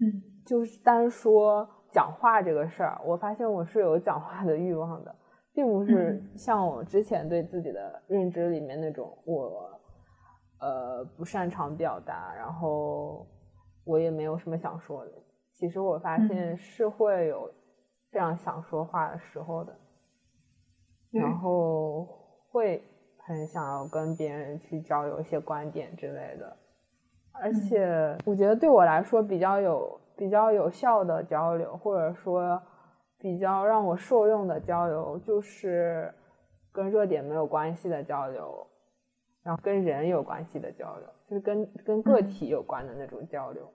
[0.00, 0.20] 嗯。
[0.44, 5.14] 就是单说讲话这个事儿，我发现我是有讲话的欲望的，
[5.52, 6.38] 并不是嗯。
[6.38, 9.80] 像我之前对自己的认知里面那种我
[10.60, 13.26] 呃不擅长表达，然后
[13.84, 15.12] 我也没有什么想说的。
[15.54, 17.52] 其实我发现嗯是会有
[18.10, 19.76] 这样想说话的时候的，
[21.12, 22.06] 对然后
[22.50, 22.82] 会
[23.18, 26.56] 很想要跟别人去交流一些观点之类的。
[27.32, 27.54] 而嗯。
[27.54, 32.60] 且我觉得对我来说比较有比较有效的交流，或者说
[33.18, 36.12] 比较让我受用的交流，就是
[36.70, 38.66] 跟热点没有关系的交流，
[39.42, 43.66] 然后跟人有关系的交流，就是跟跟个嗯体有关的那种交流。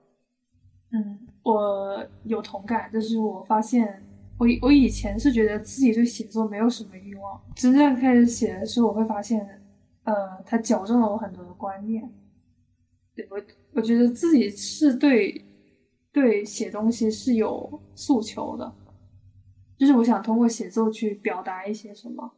[0.92, 4.00] 嗯，我有同感，就是我发现
[4.38, 9.60] 我我以前是觉得自己对写作没有什么欲望，真正开始写的时候，我会发现，
[10.04, 12.08] 呃，它矫正了我很多的观念。
[13.16, 13.40] 对我，
[13.72, 15.44] 我觉得自己是对
[16.16, 18.74] 对写东西是有诉求的，
[19.76, 22.32] 就是我想通过写作去表达一些什么。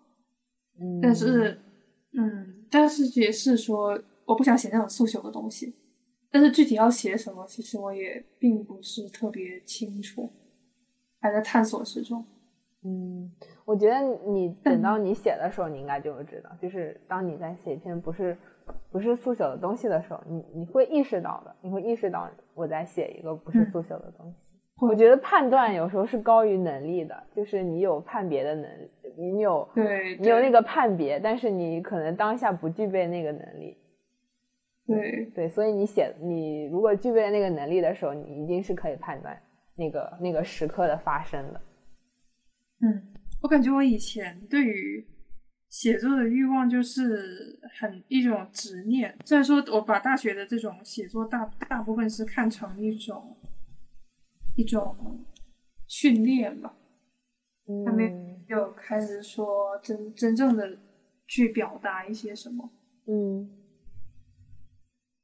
[0.80, 1.56] 嗯，但是，
[2.12, 5.76] 嗯，但是也是说，我不想写那种诉求的东西。
[6.28, 10.28] 但是具体要写什么，其实我也并不是特别清楚，
[11.20, 12.24] 还在探索之中。
[12.82, 13.30] 嗯，
[13.64, 18.36] 我觉得你等到你写的时候，你应该就会知道，就是当你在写一篇不是
[18.90, 24.36] 不是速朽的东西的时候，你你会意识到的，你会意识到我在写一个不是速朽的东西。
[24.80, 33.76] 我觉得判断有时候是高于能力的，就是你有判别的能力，你有对，你有那个判别，但是你可能当下不具备那个能力。
[34.86, 39.36] 对对，所以你写你如果具备那个能力的时候，你一定是可以判断
[39.74, 41.60] 那个那个时刻的发生的。
[42.80, 43.02] 嗯，
[43.42, 45.04] 我感觉我以前对于
[45.68, 49.16] 写作的欲望就是很一种执念。
[49.24, 53.36] 虽然说我把大学的这种写作大大部分是看成一种
[54.56, 55.24] 一种
[55.86, 56.74] 训练吧，
[57.86, 60.78] 还没有开始说真真正的
[61.26, 62.70] 去表达一些什么。
[63.06, 63.54] 嗯。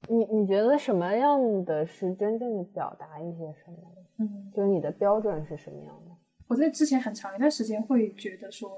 [0.06, 3.90] 你你觉得什么样的是真正的表达一些什么？
[4.18, 6.14] 嗯，就是你的标准是什么样的？
[6.46, 8.70] 我在之前很长一段时间会觉得说，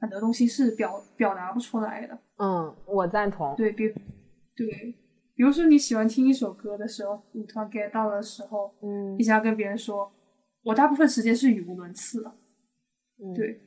[0.00, 2.18] 很多东西是表表达不出来的。
[2.38, 3.54] 嗯，我赞同。
[3.56, 3.92] 对，比
[4.56, 4.94] 对，
[5.34, 10.10] 比如说你喜欢听一首歌的时候，你突然 get 到的时候，嗯，你想要跟别人说，
[10.62, 12.32] 我大部分时间是语无伦次的。
[13.22, 13.60] 嗯，对，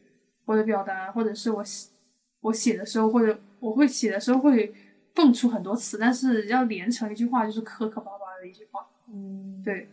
[0.46, 1.90] 我的表达或者是我写
[2.42, 4.74] 我写的时候，或者我会写的时候会。
[5.16, 8.84] 蹦出很多词，但是要连成一句话，就是磕磕巴巴的一句话。
[9.14, 9.88] 嗯，对，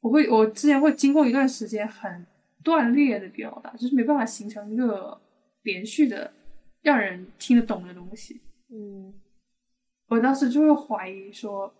[0.00, 2.26] 我会，我之前会经过一段时间很
[2.60, 5.16] 断裂的表达，就是没办法形成一个
[5.64, 6.32] 连续的
[6.80, 8.40] 让人听得懂的东西。
[8.68, 9.12] 嗯，
[10.06, 11.74] 我当时就会怀疑说，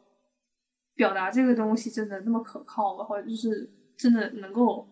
[0.94, 3.04] 表达这个东西真的那么可靠吗？
[3.04, 4.86] 或者就是真的能够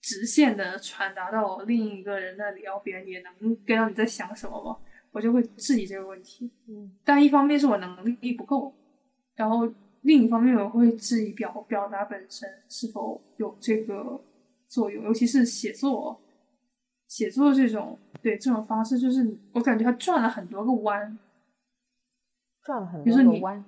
[0.00, 4.76] 直线的传达到另一个人那里，然后别人也能 get 到你在想什么吗？
[5.12, 8.74] 我就会质疑这个问题，嗯，但一方面是我能力不够，
[9.34, 14.18] 然后另一方面我会质疑表表达本身是否有这个
[14.68, 16.18] 作用，尤其是写作，
[17.12, 21.18] 写作这种对这种方式，就是我感觉它转了很多个弯，
[22.62, 23.62] 转了很多个弯，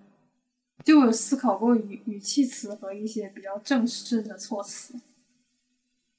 [0.83, 4.99] 就我有思考过语语气词和一些比较正式的措辞。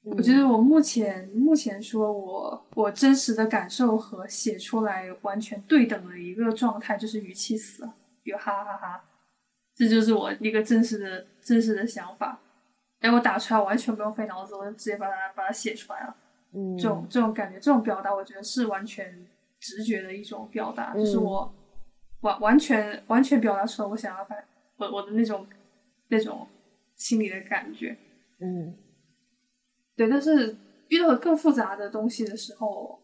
[0.04, 7.90] 我觉得我目前目前说我我真实的感受和写出来完全对等的一个状态就是语气词，
[8.22, 9.04] 比如哈哈哈，
[9.74, 12.40] 这就是我一个真实的真实的想法。
[13.00, 16.16] 哎，我打出来完全不用费脑子，我就直接把它把它写出来了。
[16.56, 19.26] 嗯，这种这种感觉，这种表达，我觉得是完全
[19.60, 21.54] 直觉的一种表达，就是我
[22.22, 24.36] 完完全完全表达出了我想要把
[24.78, 25.46] 我我的那种
[26.08, 26.48] 那种
[26.96, 27.98] 心里的感觉。
[28.39, 28.76] 嗯。
[29.98, 30.56] 对，但是
[30.89, 33.00] 遇到更复杂的东西的时候，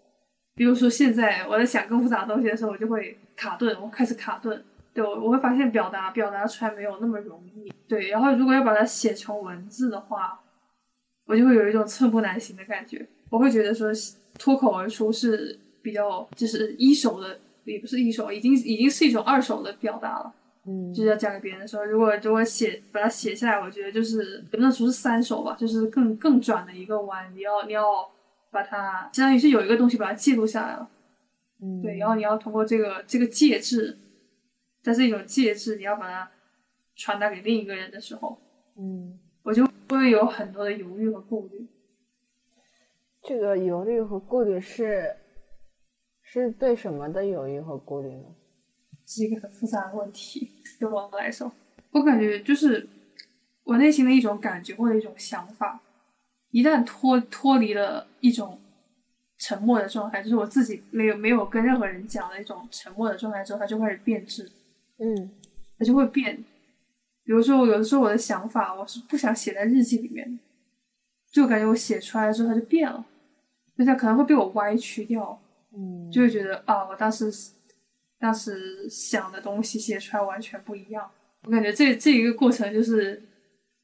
[0.55, 4.63] 比如说现在我在想更复杂的东西的时候，我就会卡顿，我开始卡顿。
[4.93, 7.73] 对，我我会发现表达表达出来没有那么容易。
[7.87, 10.37] 对，然后如果要把它写成文字的话，
[11.25, 13.07] 我就会有一种寸步难行的感觉。
[13.31, 13.87] 我会觉得说
[14.37, 20.33] 脱口而出是比较就是一手的，也不是一手，已经已经是一种二手的表达了。
[20.65, 27.33] 嗯，就是要讲给别人的时候，如果如果写把它写下来，我觉得就是也不能说是三手吧，就是更更转的一个弯。
[27.33, 27.83] 你要你要
[28.51, 30.87] 把它，相当于是有一个东西把它记录下来了，
[31.63, 33.97] 嗯，对，然后你要通过这个这个介质，
[34.83, 36.29] 它是一种介质，你要把它
[36.95, 38.37] 传达给另一个人的时候，
[38.77, 41.65] 嗯，我就会有很多的犹豫和顾虑。
[43.31, 45.15] 这个犹豫和顾虑是
[46.21, 48.25] 是对什么的犹豫和顾虑呢？
[49.07, 51.49] 是一个很复杂的问题，对我来说，
[51.91, 52.85] 我感觉就是
[53.63, 55.81] 我内心的一种感觉或者一种想法，
[56.49, 58.59] 一旦脱脱离了一种
[59.37, 64.51] 沉默的状态，就是我自己没有没有跟任何人讲的一种沉默的状态之后，它就开始变质，
[64.97, 65.31] 嗯，
[65.79, 66.35] 它就会变。
[67.23, 70.43] 比如说，有的时候我的想法我是不想写在日记里面的，
[71.31, 73.05] 就感觉我写出来之后它就变了，
[73.77, 75.41] 就是可能会被我歪曲掉，
[75.75, 77.31] 嗯，就会觉得啊，我当时。
[78.21, 81.09] 当时想的东西写出来完全不一样，
[81.41, 83.19] 我感觉这这一个过程就是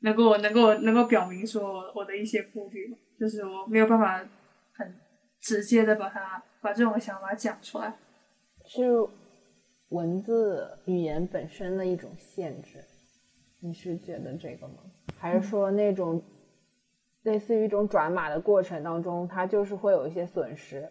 [0.02, 4.24] 能够能够能够表明说我的一些顾虑，就是我没有办法
[4.74, 4.94] 很
[5.42, 7.92] 直接的把它把这种想法讲出来，
[8.68, 8.84] 是
[9.90, 12.78] 文字语言本身的一种限制，
[13.60, 14.76] 你是觉得这个吗？
[15.18, 16.22] 还是说那种
[17.28, 20.90] 类似于一种转码的过程当中，它就是会有一些损失，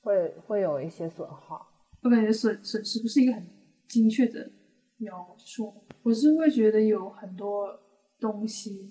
[0.00, 1.68] 会会有一些损耗。
[2.02, 3.46] 我感觉损损失不是一个很
[3.86, 4.50] 精确的
[4.96, 7.78] 描述，我是会觉得有很多
[8.18, 8.90] 东西，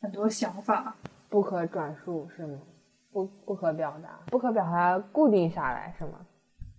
[0.00, 0.96] 很多想法
[1.28, 2.62] 不可转述是吗？
[3.12, 6.26] 不不可表达，不可表达固定下来是吗？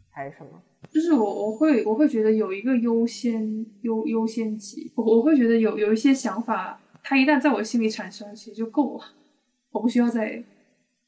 [0.10, 0.60] 还是什么？
[0.90, 9.04] 就是我我会我会觉得有一个优先优优先级，我我会觉得有有一些想法，它一旦在我心里产生，其实就够了，
[9.72, 10.44] 我不需要再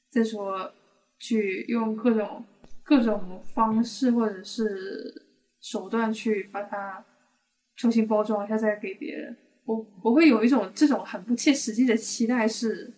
[0.10, 0.72] 再说
[1.18, 2.46] 去用各种
[2.84, 5.28] 各种方式或者是
[5.62, 7.04] 手段去把它
[7.76, 9.36] 重新包装一下再给别人。
[9.66, 12.92] 我我会有一种这种很不切实际的期待，是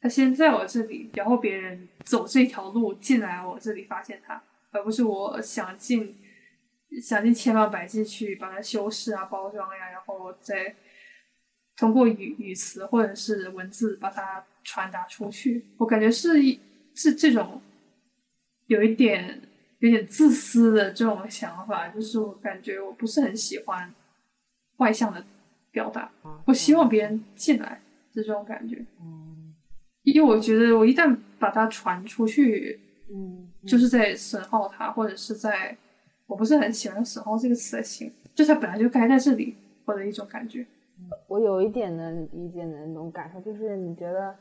[0.00, 4.42] 他先在我这里，然后别人走这条路进来我这里发现他。
[4.72, 6.16] 而不是我想尽
[7.02, 10.76] 想尽千方百计去把它修饰啊、包装呀，然后再
[11.76, 15.64] 通过语语词或者是文字把它传达出去。
[15.78, 16.60] 我感觉是一
[16.94, 17.60] 是这种
[18.66, 19.40] 有一点
[19.80, 23.92] 有点自私的这种想法，就是我感觉我不是很喜欢
[24.76, 25.24] 外向的
[25.72, 26.08] 表达。
[26.46, 27.80] 我希望别人进来
[28.12, 28.76] 这种感觉，
[30.04, 32.78] 因为我觉得我一旦把它传出去。
[33.12, 35.76] 嗯，就是在损耗它，或者是在，
[36.28, 40.64] 我不是很喜欢“损耗”这个词的形就它本来就该在这里，或者一种感觉。
[41.26, 44.32] 我有一点能理解的那种感受，就是你觉得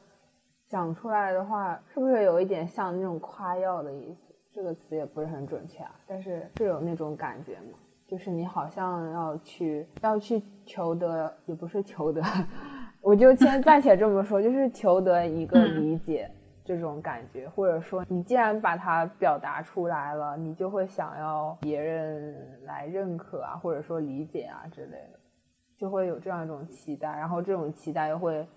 [0.70, 4.34] 讲出来的话，是不是有一点像那种夸耀的意思？
[4.53, 7.78] 这个词也不是很准确啊，但是是有那种感觉吗？
[8.07, 12.22] 就是你好像要去要去求得，也不是求得，
[13.01, 16.30] 我就先暂且这么说，就是求得一个理解。
[16.65, 25.20] 这种感觉，或者说你既然把它表达出来了，你就会想要别人来认可啊，或者说理解啊之类的，
[25.80, 28.47] 就会有这样一种期待，然后这种期待又会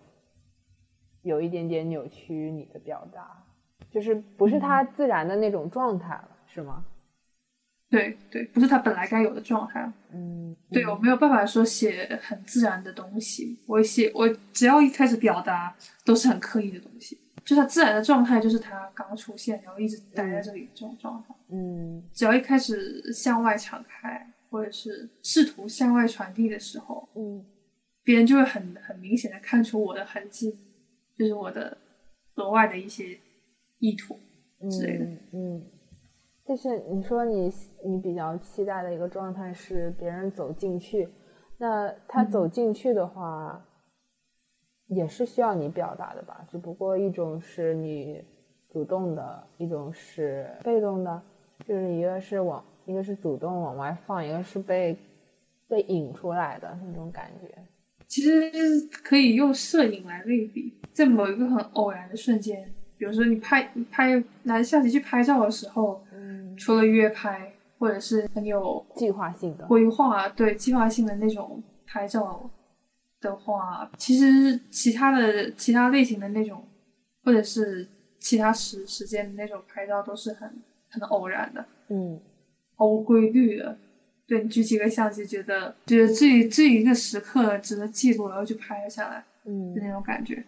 [1.23, 3.45] 有一点点扭曲你的表达，
[3.91, 6.85] 就是不是他自然的那种状态了，是吗？
[7.91, 9.93] 对对，不是他本来该有的状态。
[10.13, 17.19] 嗯，对我没有办法说写很自然的东西，我写我只要一开始表达都是很刻意的东西。
[17.45, 21.35] 就是他自然的状态，就是他刚出现，然后一直待在这里这种状态。
[21.49, 27.45] 嗯，只要一开始向外敞开，或者是试图向外传递的时候，嗯，
[28.05, 30.57] 别人就会很很明显的看出我的痕迹，
[31.23, 31.77] 就是我的
[32.35, 33.19] 额外的一些
[33.79, 34.19] 意图
[34.71, 35.05] 之类的。
[35.33, 35.63] 嗯，
[36.45, 37.53] 就是你说你
[37.85, 41.09] 你比较期待的一个状态是别人走进去，
[41.59, 43.67] 那他走进去的话。
[44.89, 48.23] 也是需要你表达的吧，只不过一种是你
[48.69, 51.23] 主动的，一种是被动的，
[51.65, 54.95] 就是一个是往，一个是主动往外放，一个是被
[55.67, 57.49] 被引出来的那种感觉。
[58.13, 58.51] 其实
[59.03, 72.51] 可以用摄影来类比，在某一个很偶然的瞬间，比如说你拍拍拿着相机去拍照的时候，嗯，除了约拍，或者是很有计划性的规划，对计划性的那种拍照。
[73.23, 76.63] 的话，其实其他的其他类型的那种，
[77.25, 77.89] 或者是
[78.19, 80.53] 其他时时间的那种拍照都是很
[80.91, 82.21] 很偶然的，嗯，
[82.75, 83.79] 毫无规律的。
[84.27, 90.43] 对你举起个相机，觉得觉得这这一个时刻值得记录，然后就拍了下来，嗯，就那种感觉。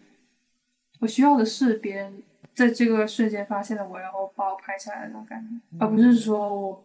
[1.01, 2.23] 我需要的是别人
[2.55, 6.85] 在这个瞬间发现了我，然后把我拍下来那种感觉，而不是说我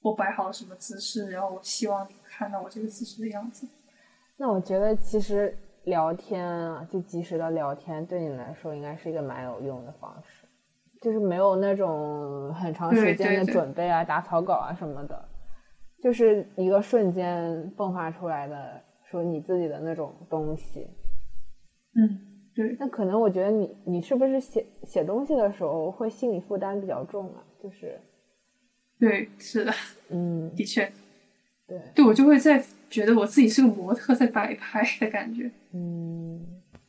[0.00, 3.66] 我摆好了什么姿势，然后我希望你看到我这个姿势的样子。
[4.36, 10.46] 那我觉得其实聊天啊，就及时的聊天，对你来说应该是一个蛮有用的方式，
[11.02, 15.28] 就是没有那种很长时间的准备啊、打草稿啊什么的，
[16.02, 18.80] 就是一个瞬间迸发出来的，
[19.10, 20.86] 说你自己的那种东西。
[21.94, 22.20] 嗯，
[22.54, 22.76] 对。
[22.78, 27.42] 那可能我觉得你你是不是写写东西的时候会心理负担比较重啊？
[27.62, 27.98] 就是，
[29.00, 29.72] 对，是的，
[30.10, 30.90] 嗯，的确。
[31.66, 36.40] 对，对我就会在觉得我自己是个模特在摆拍的感觉，嗯，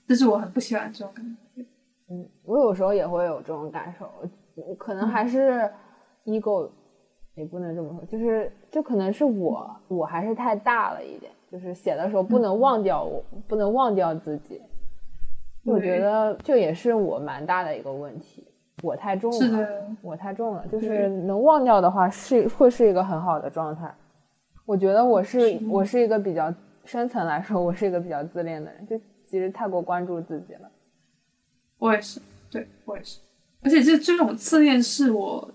[0.07, 1.65] 这是我很不喜欢这种感觉。
[2.09, 4.09] 嗯，我有时候也会有这种感受，
[4.77, 5.69] 可能还是
[6.25, 6.69] ego，
[7.39, 14.61] 也不能这么说，就是就可能是我我还是太大了一点，就是写的时候不能忘掉我，不能忘掉自己。
[15.63, 18.43] 我觉得这也是我蛮大的一个问题，
[18.83, 19.67] 我太重了，
[20.01, 23.89] 我太重了，就是能忘掉的话是会是一个很好的状态。
[24.65, 30.69] 我觉得我是我是一个比较深层来说，我是一个比较自恋的人，就其实太过关注自己了。
[31.77, 32.19] 我也是，
[32.51, 33.21] 对我也是，
[33.61, 35.49] 而且这这种自恋是我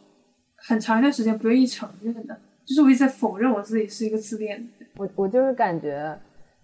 [0.66, 2.34] 很长一段时间不愿意承认的，
[2.64, 4.66] 就是我一直在否认我自己是一个自恋。
[4.96, 6.18] 我我就是感觉，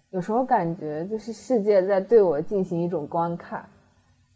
[0.09, 3.63] 有时候感觉就是世界在对我进行一种观看，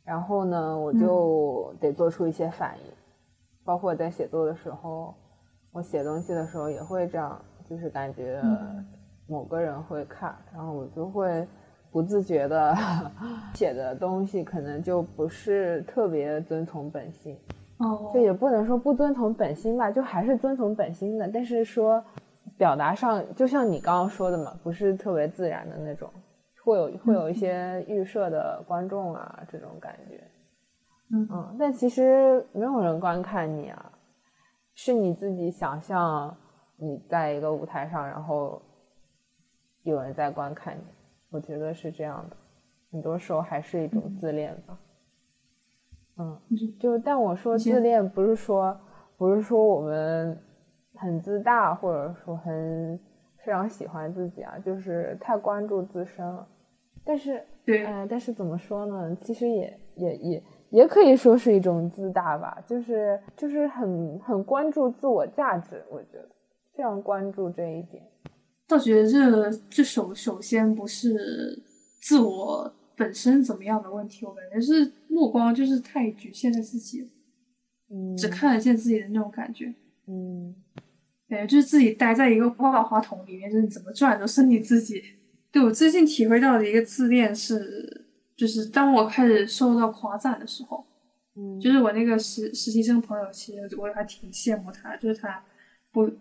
[0.03, 2.91] 然后呢，我就得做出一些反应，
[3.63, 5.15] 包括在写作的时候，
[5.71, 8.39] 我写东西的时候也会这样，就是感觉
[9.27, 11.47] 某个人会看，然后我就会
[11.89, 12.77] 不自觉的
[13.55, 17.35] 写的东西可能就不是特别遵从本心，
[17.77, 22.03] 哦，就也不能说不遵从本心吧，就还是遵从本心的，但是说
[22.57, 26.09] 表达上，就像你刚刚说的嘛，不是特别自然的那种。
[26.63, 30.23] 会有会有一些预设的观众啊，这种感觉，
[31.11, 31.27] 嗯。
[31.31, 33.91] 嗯，但其实没有人观看你啊，
[34.73, 36.35] 是你自己想象
[36.77, 38.59] 你在一个舞台上，然后
[39.83, 40.81] 有人在观看你，
[41.29, 42.35] 我觉得是这样的，
[42.91, 44.77] 很多时候还是一种自恋吧，嗯，
[46.79, 48.77] 就但我说自恋不是说
[49.17, 50.37] 不是说我们
[50.95, 52.99] 很自大，或者说很
[53.43, 56.47] 非常喜欢自己啊，就是太关注自身了。
[57.03, 59.15] 但是，对，哎，但是怎么说呢？
[59.21, 66.27] 其实也也也也可以说是一种自大吧，就是就是很很关注自我价值，我觉得
[66.73, 68.01] 非常关注这一点。
[68.67, 71.13] 倒觉得这这首首先不是
[72.01, 77.09] 自我本身怎么样的问题，我感觉是目光就是太局限在自己，
[77.89, 79.73] 嗯，只看得见自己的那种感觉，
[80.07, 80.55] 嗯，
[81.27, 85.03] 感觉就是自己待在一个花花筒里面，就是你怎么转都是你自己。
[85.51, 90.85] 对我最近体会到的一个自恋是，就是当我开始受到夸赞的时候，
[91.35, 95.43] 嗯，就是我那个实实习生朋友，其实我还挺羡慕他，就是他
[95.91, 96.11] 不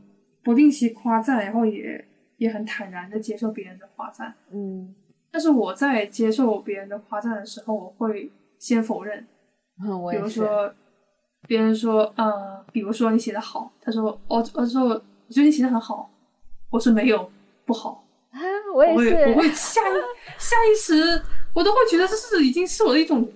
[0.42, 2.04] 不定期夸赞，然后也
[2.36, 4.94] 也很坦然的接受别人的夸赞，嗯，
[5.35, 9.26] 但是我在接受别人的夸赞的时候，我会先否认，
[9.85, 10.72] 嗯，我比如说
[11.49, 14.95] 别人说，呃，比如说你写的好，他说，哦我说我
[15.28, 16.09] 觉得你写的很好，
[16.70, 17.28] 我说没有
[17.64, 18.05] 不好。
[18.72, 19.93] 我也是，我会下意
[20.39, 21.20] 下意识，
[21.53, 23.28] 我都会觉得这是已经是我的一种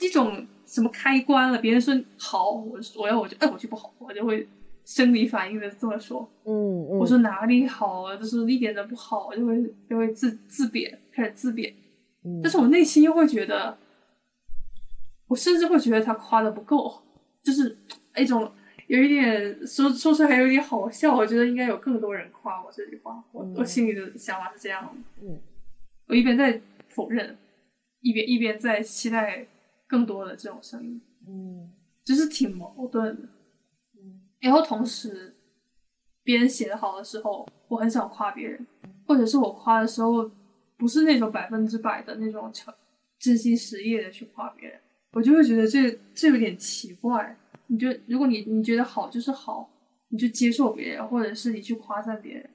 [0.00, 1.58] 一种什么开关了。
[1.58, 4.48] 别人说好，我我要我就哎我就不好，我就会
[4.84, 6.28] 生理反应的这么说。
[6.44, 11.74] 嗯嗯，我说哪里好啊，就是一点都不好，我就会就会自自贬，开始自贬。
[12.24, 13.76] 嗯，但是我内心又会觉得，
[15.26, 17.02] 我甚至会觉得他夸的不够，
[17.42, 17.76] 就是
[18.16, 18.50] 一种。
[18.86, 25.26] 有一点说说出来还有点好笑，我觉得应该有更多人夸我这句话，我我心里的想法是这样的。
[25.26, 25.40] 嗯，
[26.06, 27.34] 我一边在否认，
[28.02, 29.46] 一边一边在期待
[29.86, 31.00] 更多的这种声音。
[31.26, 31.72] 嗯，
[32.04, 33.26] 就是挺矛盾的。
[34.44, 35.34] 嗯，然后同时，
[36.22, 38.66] 别人写的好的时候，我很想夸别人，
[39.06, 40.30] 或者是我夸的时候，
[40.76, 42.72] 不是那种百分之百的那种诚
[43.18, 44.78] 真心实意的去夸别人，
[45.12, 47.36] 我就会觉得这这有点奇怪。
[47.68, 49.70] 你就如果你你觉得好就是好，
[50.08, 52.50] 你就接受别人，或者是你去夸赞别人，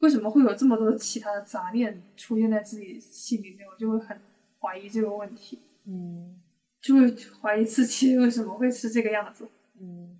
[0.00, 3.66] 为什么会有这么多其他的杂念出现在自己心里面？
[3.66, 4.20] 我就会很
[4.60, 6.38] 怀疑这个问题，嗯，
[6.82, 9.48] 就会怀疑自己为什么会是这个样子，
[9.80, 10.19] 嗯，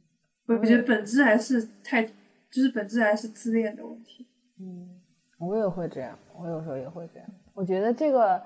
[0.55, 2.03] 我我觉得本质还是太，
[2.51, 4.27] 就是本质还是自恋的问题，
[4.59, 5.01] 嗯，
[5.39, 8.43] 我也会这样，我有时候也会这样，我觉得这个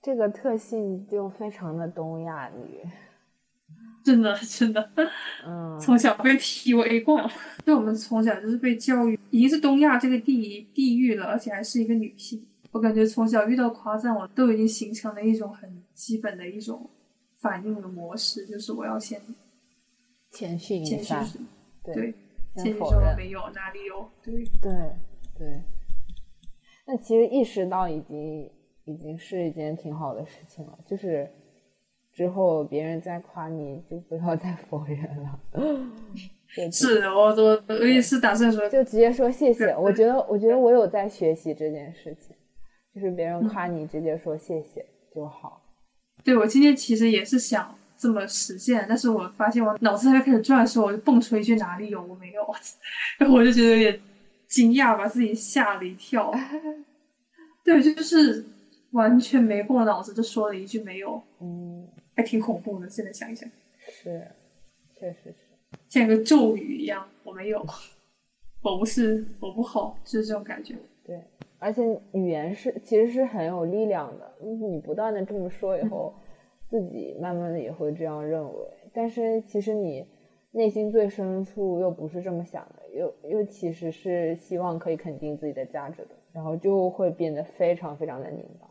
[0.00, 2.80] 这个特性就非常的东亚女。
[4.02, 4.90] 真的，真的，
[5.46, 7.30] 嗯， 从小被 PUA 惯了。
[7.64, 12.44] 对，我们从小就是被教育，已经是东亚这个地地域了，而且还是一个女性。
[12.72, 16.90] 我感觉从小遇到夸赞，我都已经形成了一种很基本的一种
[17.36, 19.20] 反应的模式，就是我要先
[20.32, 21.24] 谦逊一下，
[21.84, 22.14] 对，
[22.56, 24.10] 谦虚说没有，哪里有？
[24.22, 24.72] 对，对，
[25.38, 25.62] 对。
[26.86, 28.50] 那其实意识到已经
[28.84, 31.30] 已经是一件挺好的事情了，就是。
[32.14, 35.40] 之后别人再夸你，就不要再否认了。
[36.70, 39.74] 是，我我我也是打算说，就直接说谢谢。
[39.74, 42.36] 我觉得，我觉得我有在学习这件事情，
[42.94, 45.62] 就是别人夸你，直接说谢谢就好。
[46.22, 52.44] 对，我今天其实也是想这么实现，但是我发现我脑子还没开始转的时候，我就蹦出一句哪里有我没有，
[53.18, 54.00] 然后我就觉得有点
[54.48, 56.34] 惊讶，把自己吓了一跳。
[57.64, 58.44] 对，就是
[58.90, 61.88] 完全没过脑子就说了一句没有，嗯。
[62.14, 63.48] 还挺恐怖的，现在想一想，
[63.88, 64.22] 是，
[65.00, 65.34] 确实是
[65.88, 67.08] 像个咒语一样。
[67.24, 67.64] 我没有，
[68.60, 70.74] 我不是，我不好，就是这种感觉。
[71.06, 71.18] 对，
[71.58, 71.82] 而且
[72.12, 74.30] 语言是其实是很有力量的。
[74.44, 76.14] 你不断的这么说以后，
[76.72, 78.66] 自己慢慢的也会这样认为。
[78.92, 80.06] 但是其实你
[80.52, 88.66] 内心最深处又不是这么想的，又又其实是希望可以肯定自己的价值的，然后就会变得非常非常的拧巴。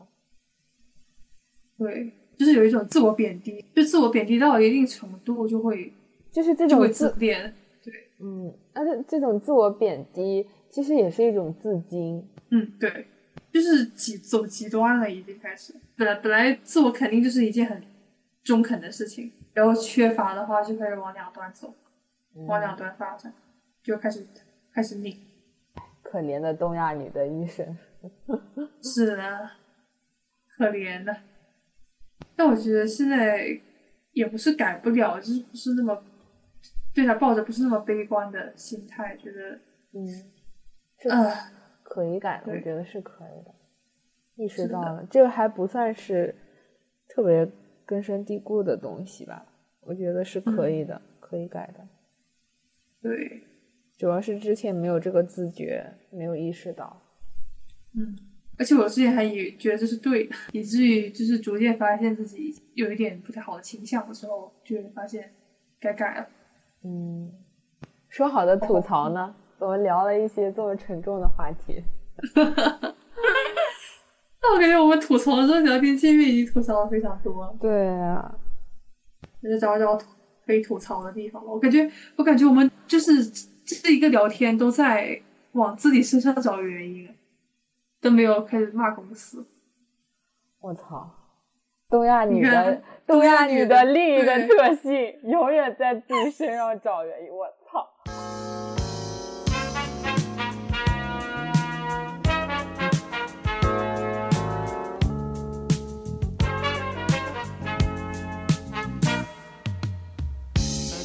[1.78, 2.12] 对。
[2.34, 5.92] 就是有一种自我贬低，就自我贬低到一定程度，就会
[6.30, 13.06] 就是这种自恋，对，嗯，而且这种自我贬低其实也是一种自矜，嗯，对，
[13.52, 15.74] 就是极走极端了，已经开始。
[15.94, 17.80] 本来本来自我肯定就是一件很
[18.42, 21.74] 中肯的事情，然后缺乏的话就开始往两端走，
[22.46, 23.32] 往两端发展，
[23.82, 24.26] 就开始
[24.72, 25.16] 开始拧。
[26.02, 27.76] 可怜的东亚女的一生，
[28.82, 29.50] 是的，
[30.56, 31.16] 可怜的。
[32.36, 33.46] 但我觉得现在
[34.12, 36.02] 也不是改不了，就是不是那么
[36.94, 39.58] 对他抱着不是那么悲观的心态，觉得
[39.92, 40.30] 嗯，
[41.10, 41.50] 啊，
[41.82, 43.54] 可以改，我觉得是可以的。
[44.34, 46.34] 意识到了，这个还不算是
[47.08, 47.46] 特别
[47.86, 49.46] 根深蒂固的东西吧？
[49.80, 51.86] 我觉得是可以的，可以改的。
[53.00, 53.42] 对，
[53.96, 57.02] 主要是之前没有这个自觉，没有意识到。
[57.94, 58.16] 嗯。
[58.58, 65.32] 而且我之前还以觉得这是对的，以至于就是逐渐发现自己有一点不太好的倾向的时候，就会发现
[65.80, 66.28] 该改了。
[66.82, 67.32] 嗯，
[68.08, 69.34] 说好的吐槽呢？
[69.58, 71.82] 怎么聊了一些这么沉重的话题？
[74.42, 78.34] 但我感觉我们吐槽的时候聊天界面已经吐槽了非常多了，对啊，
[79.40, 79.96] 那就找一找
[80.44, 81.50] 可以吐槽的地方了。
[81.52, 83.24] 我感觉，我感觉我们就是
[83.64, 85.22] 这一个聊天都在
[85.52, 87.08] 往自己身上找原因，
[88.00, 89.46] 都没有开始骂公司。
[90.60, 91.08] 我操！
[91.88, 97.30] 东亚女的东亚女的另一个特性，永远在自己身上找原因。
[97.30, 97.86] 我操！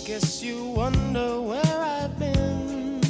[0.07, 3.01] Guess you wonder where I've been.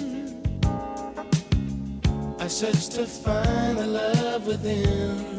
[2.39, 5.36] I searched to find the love within.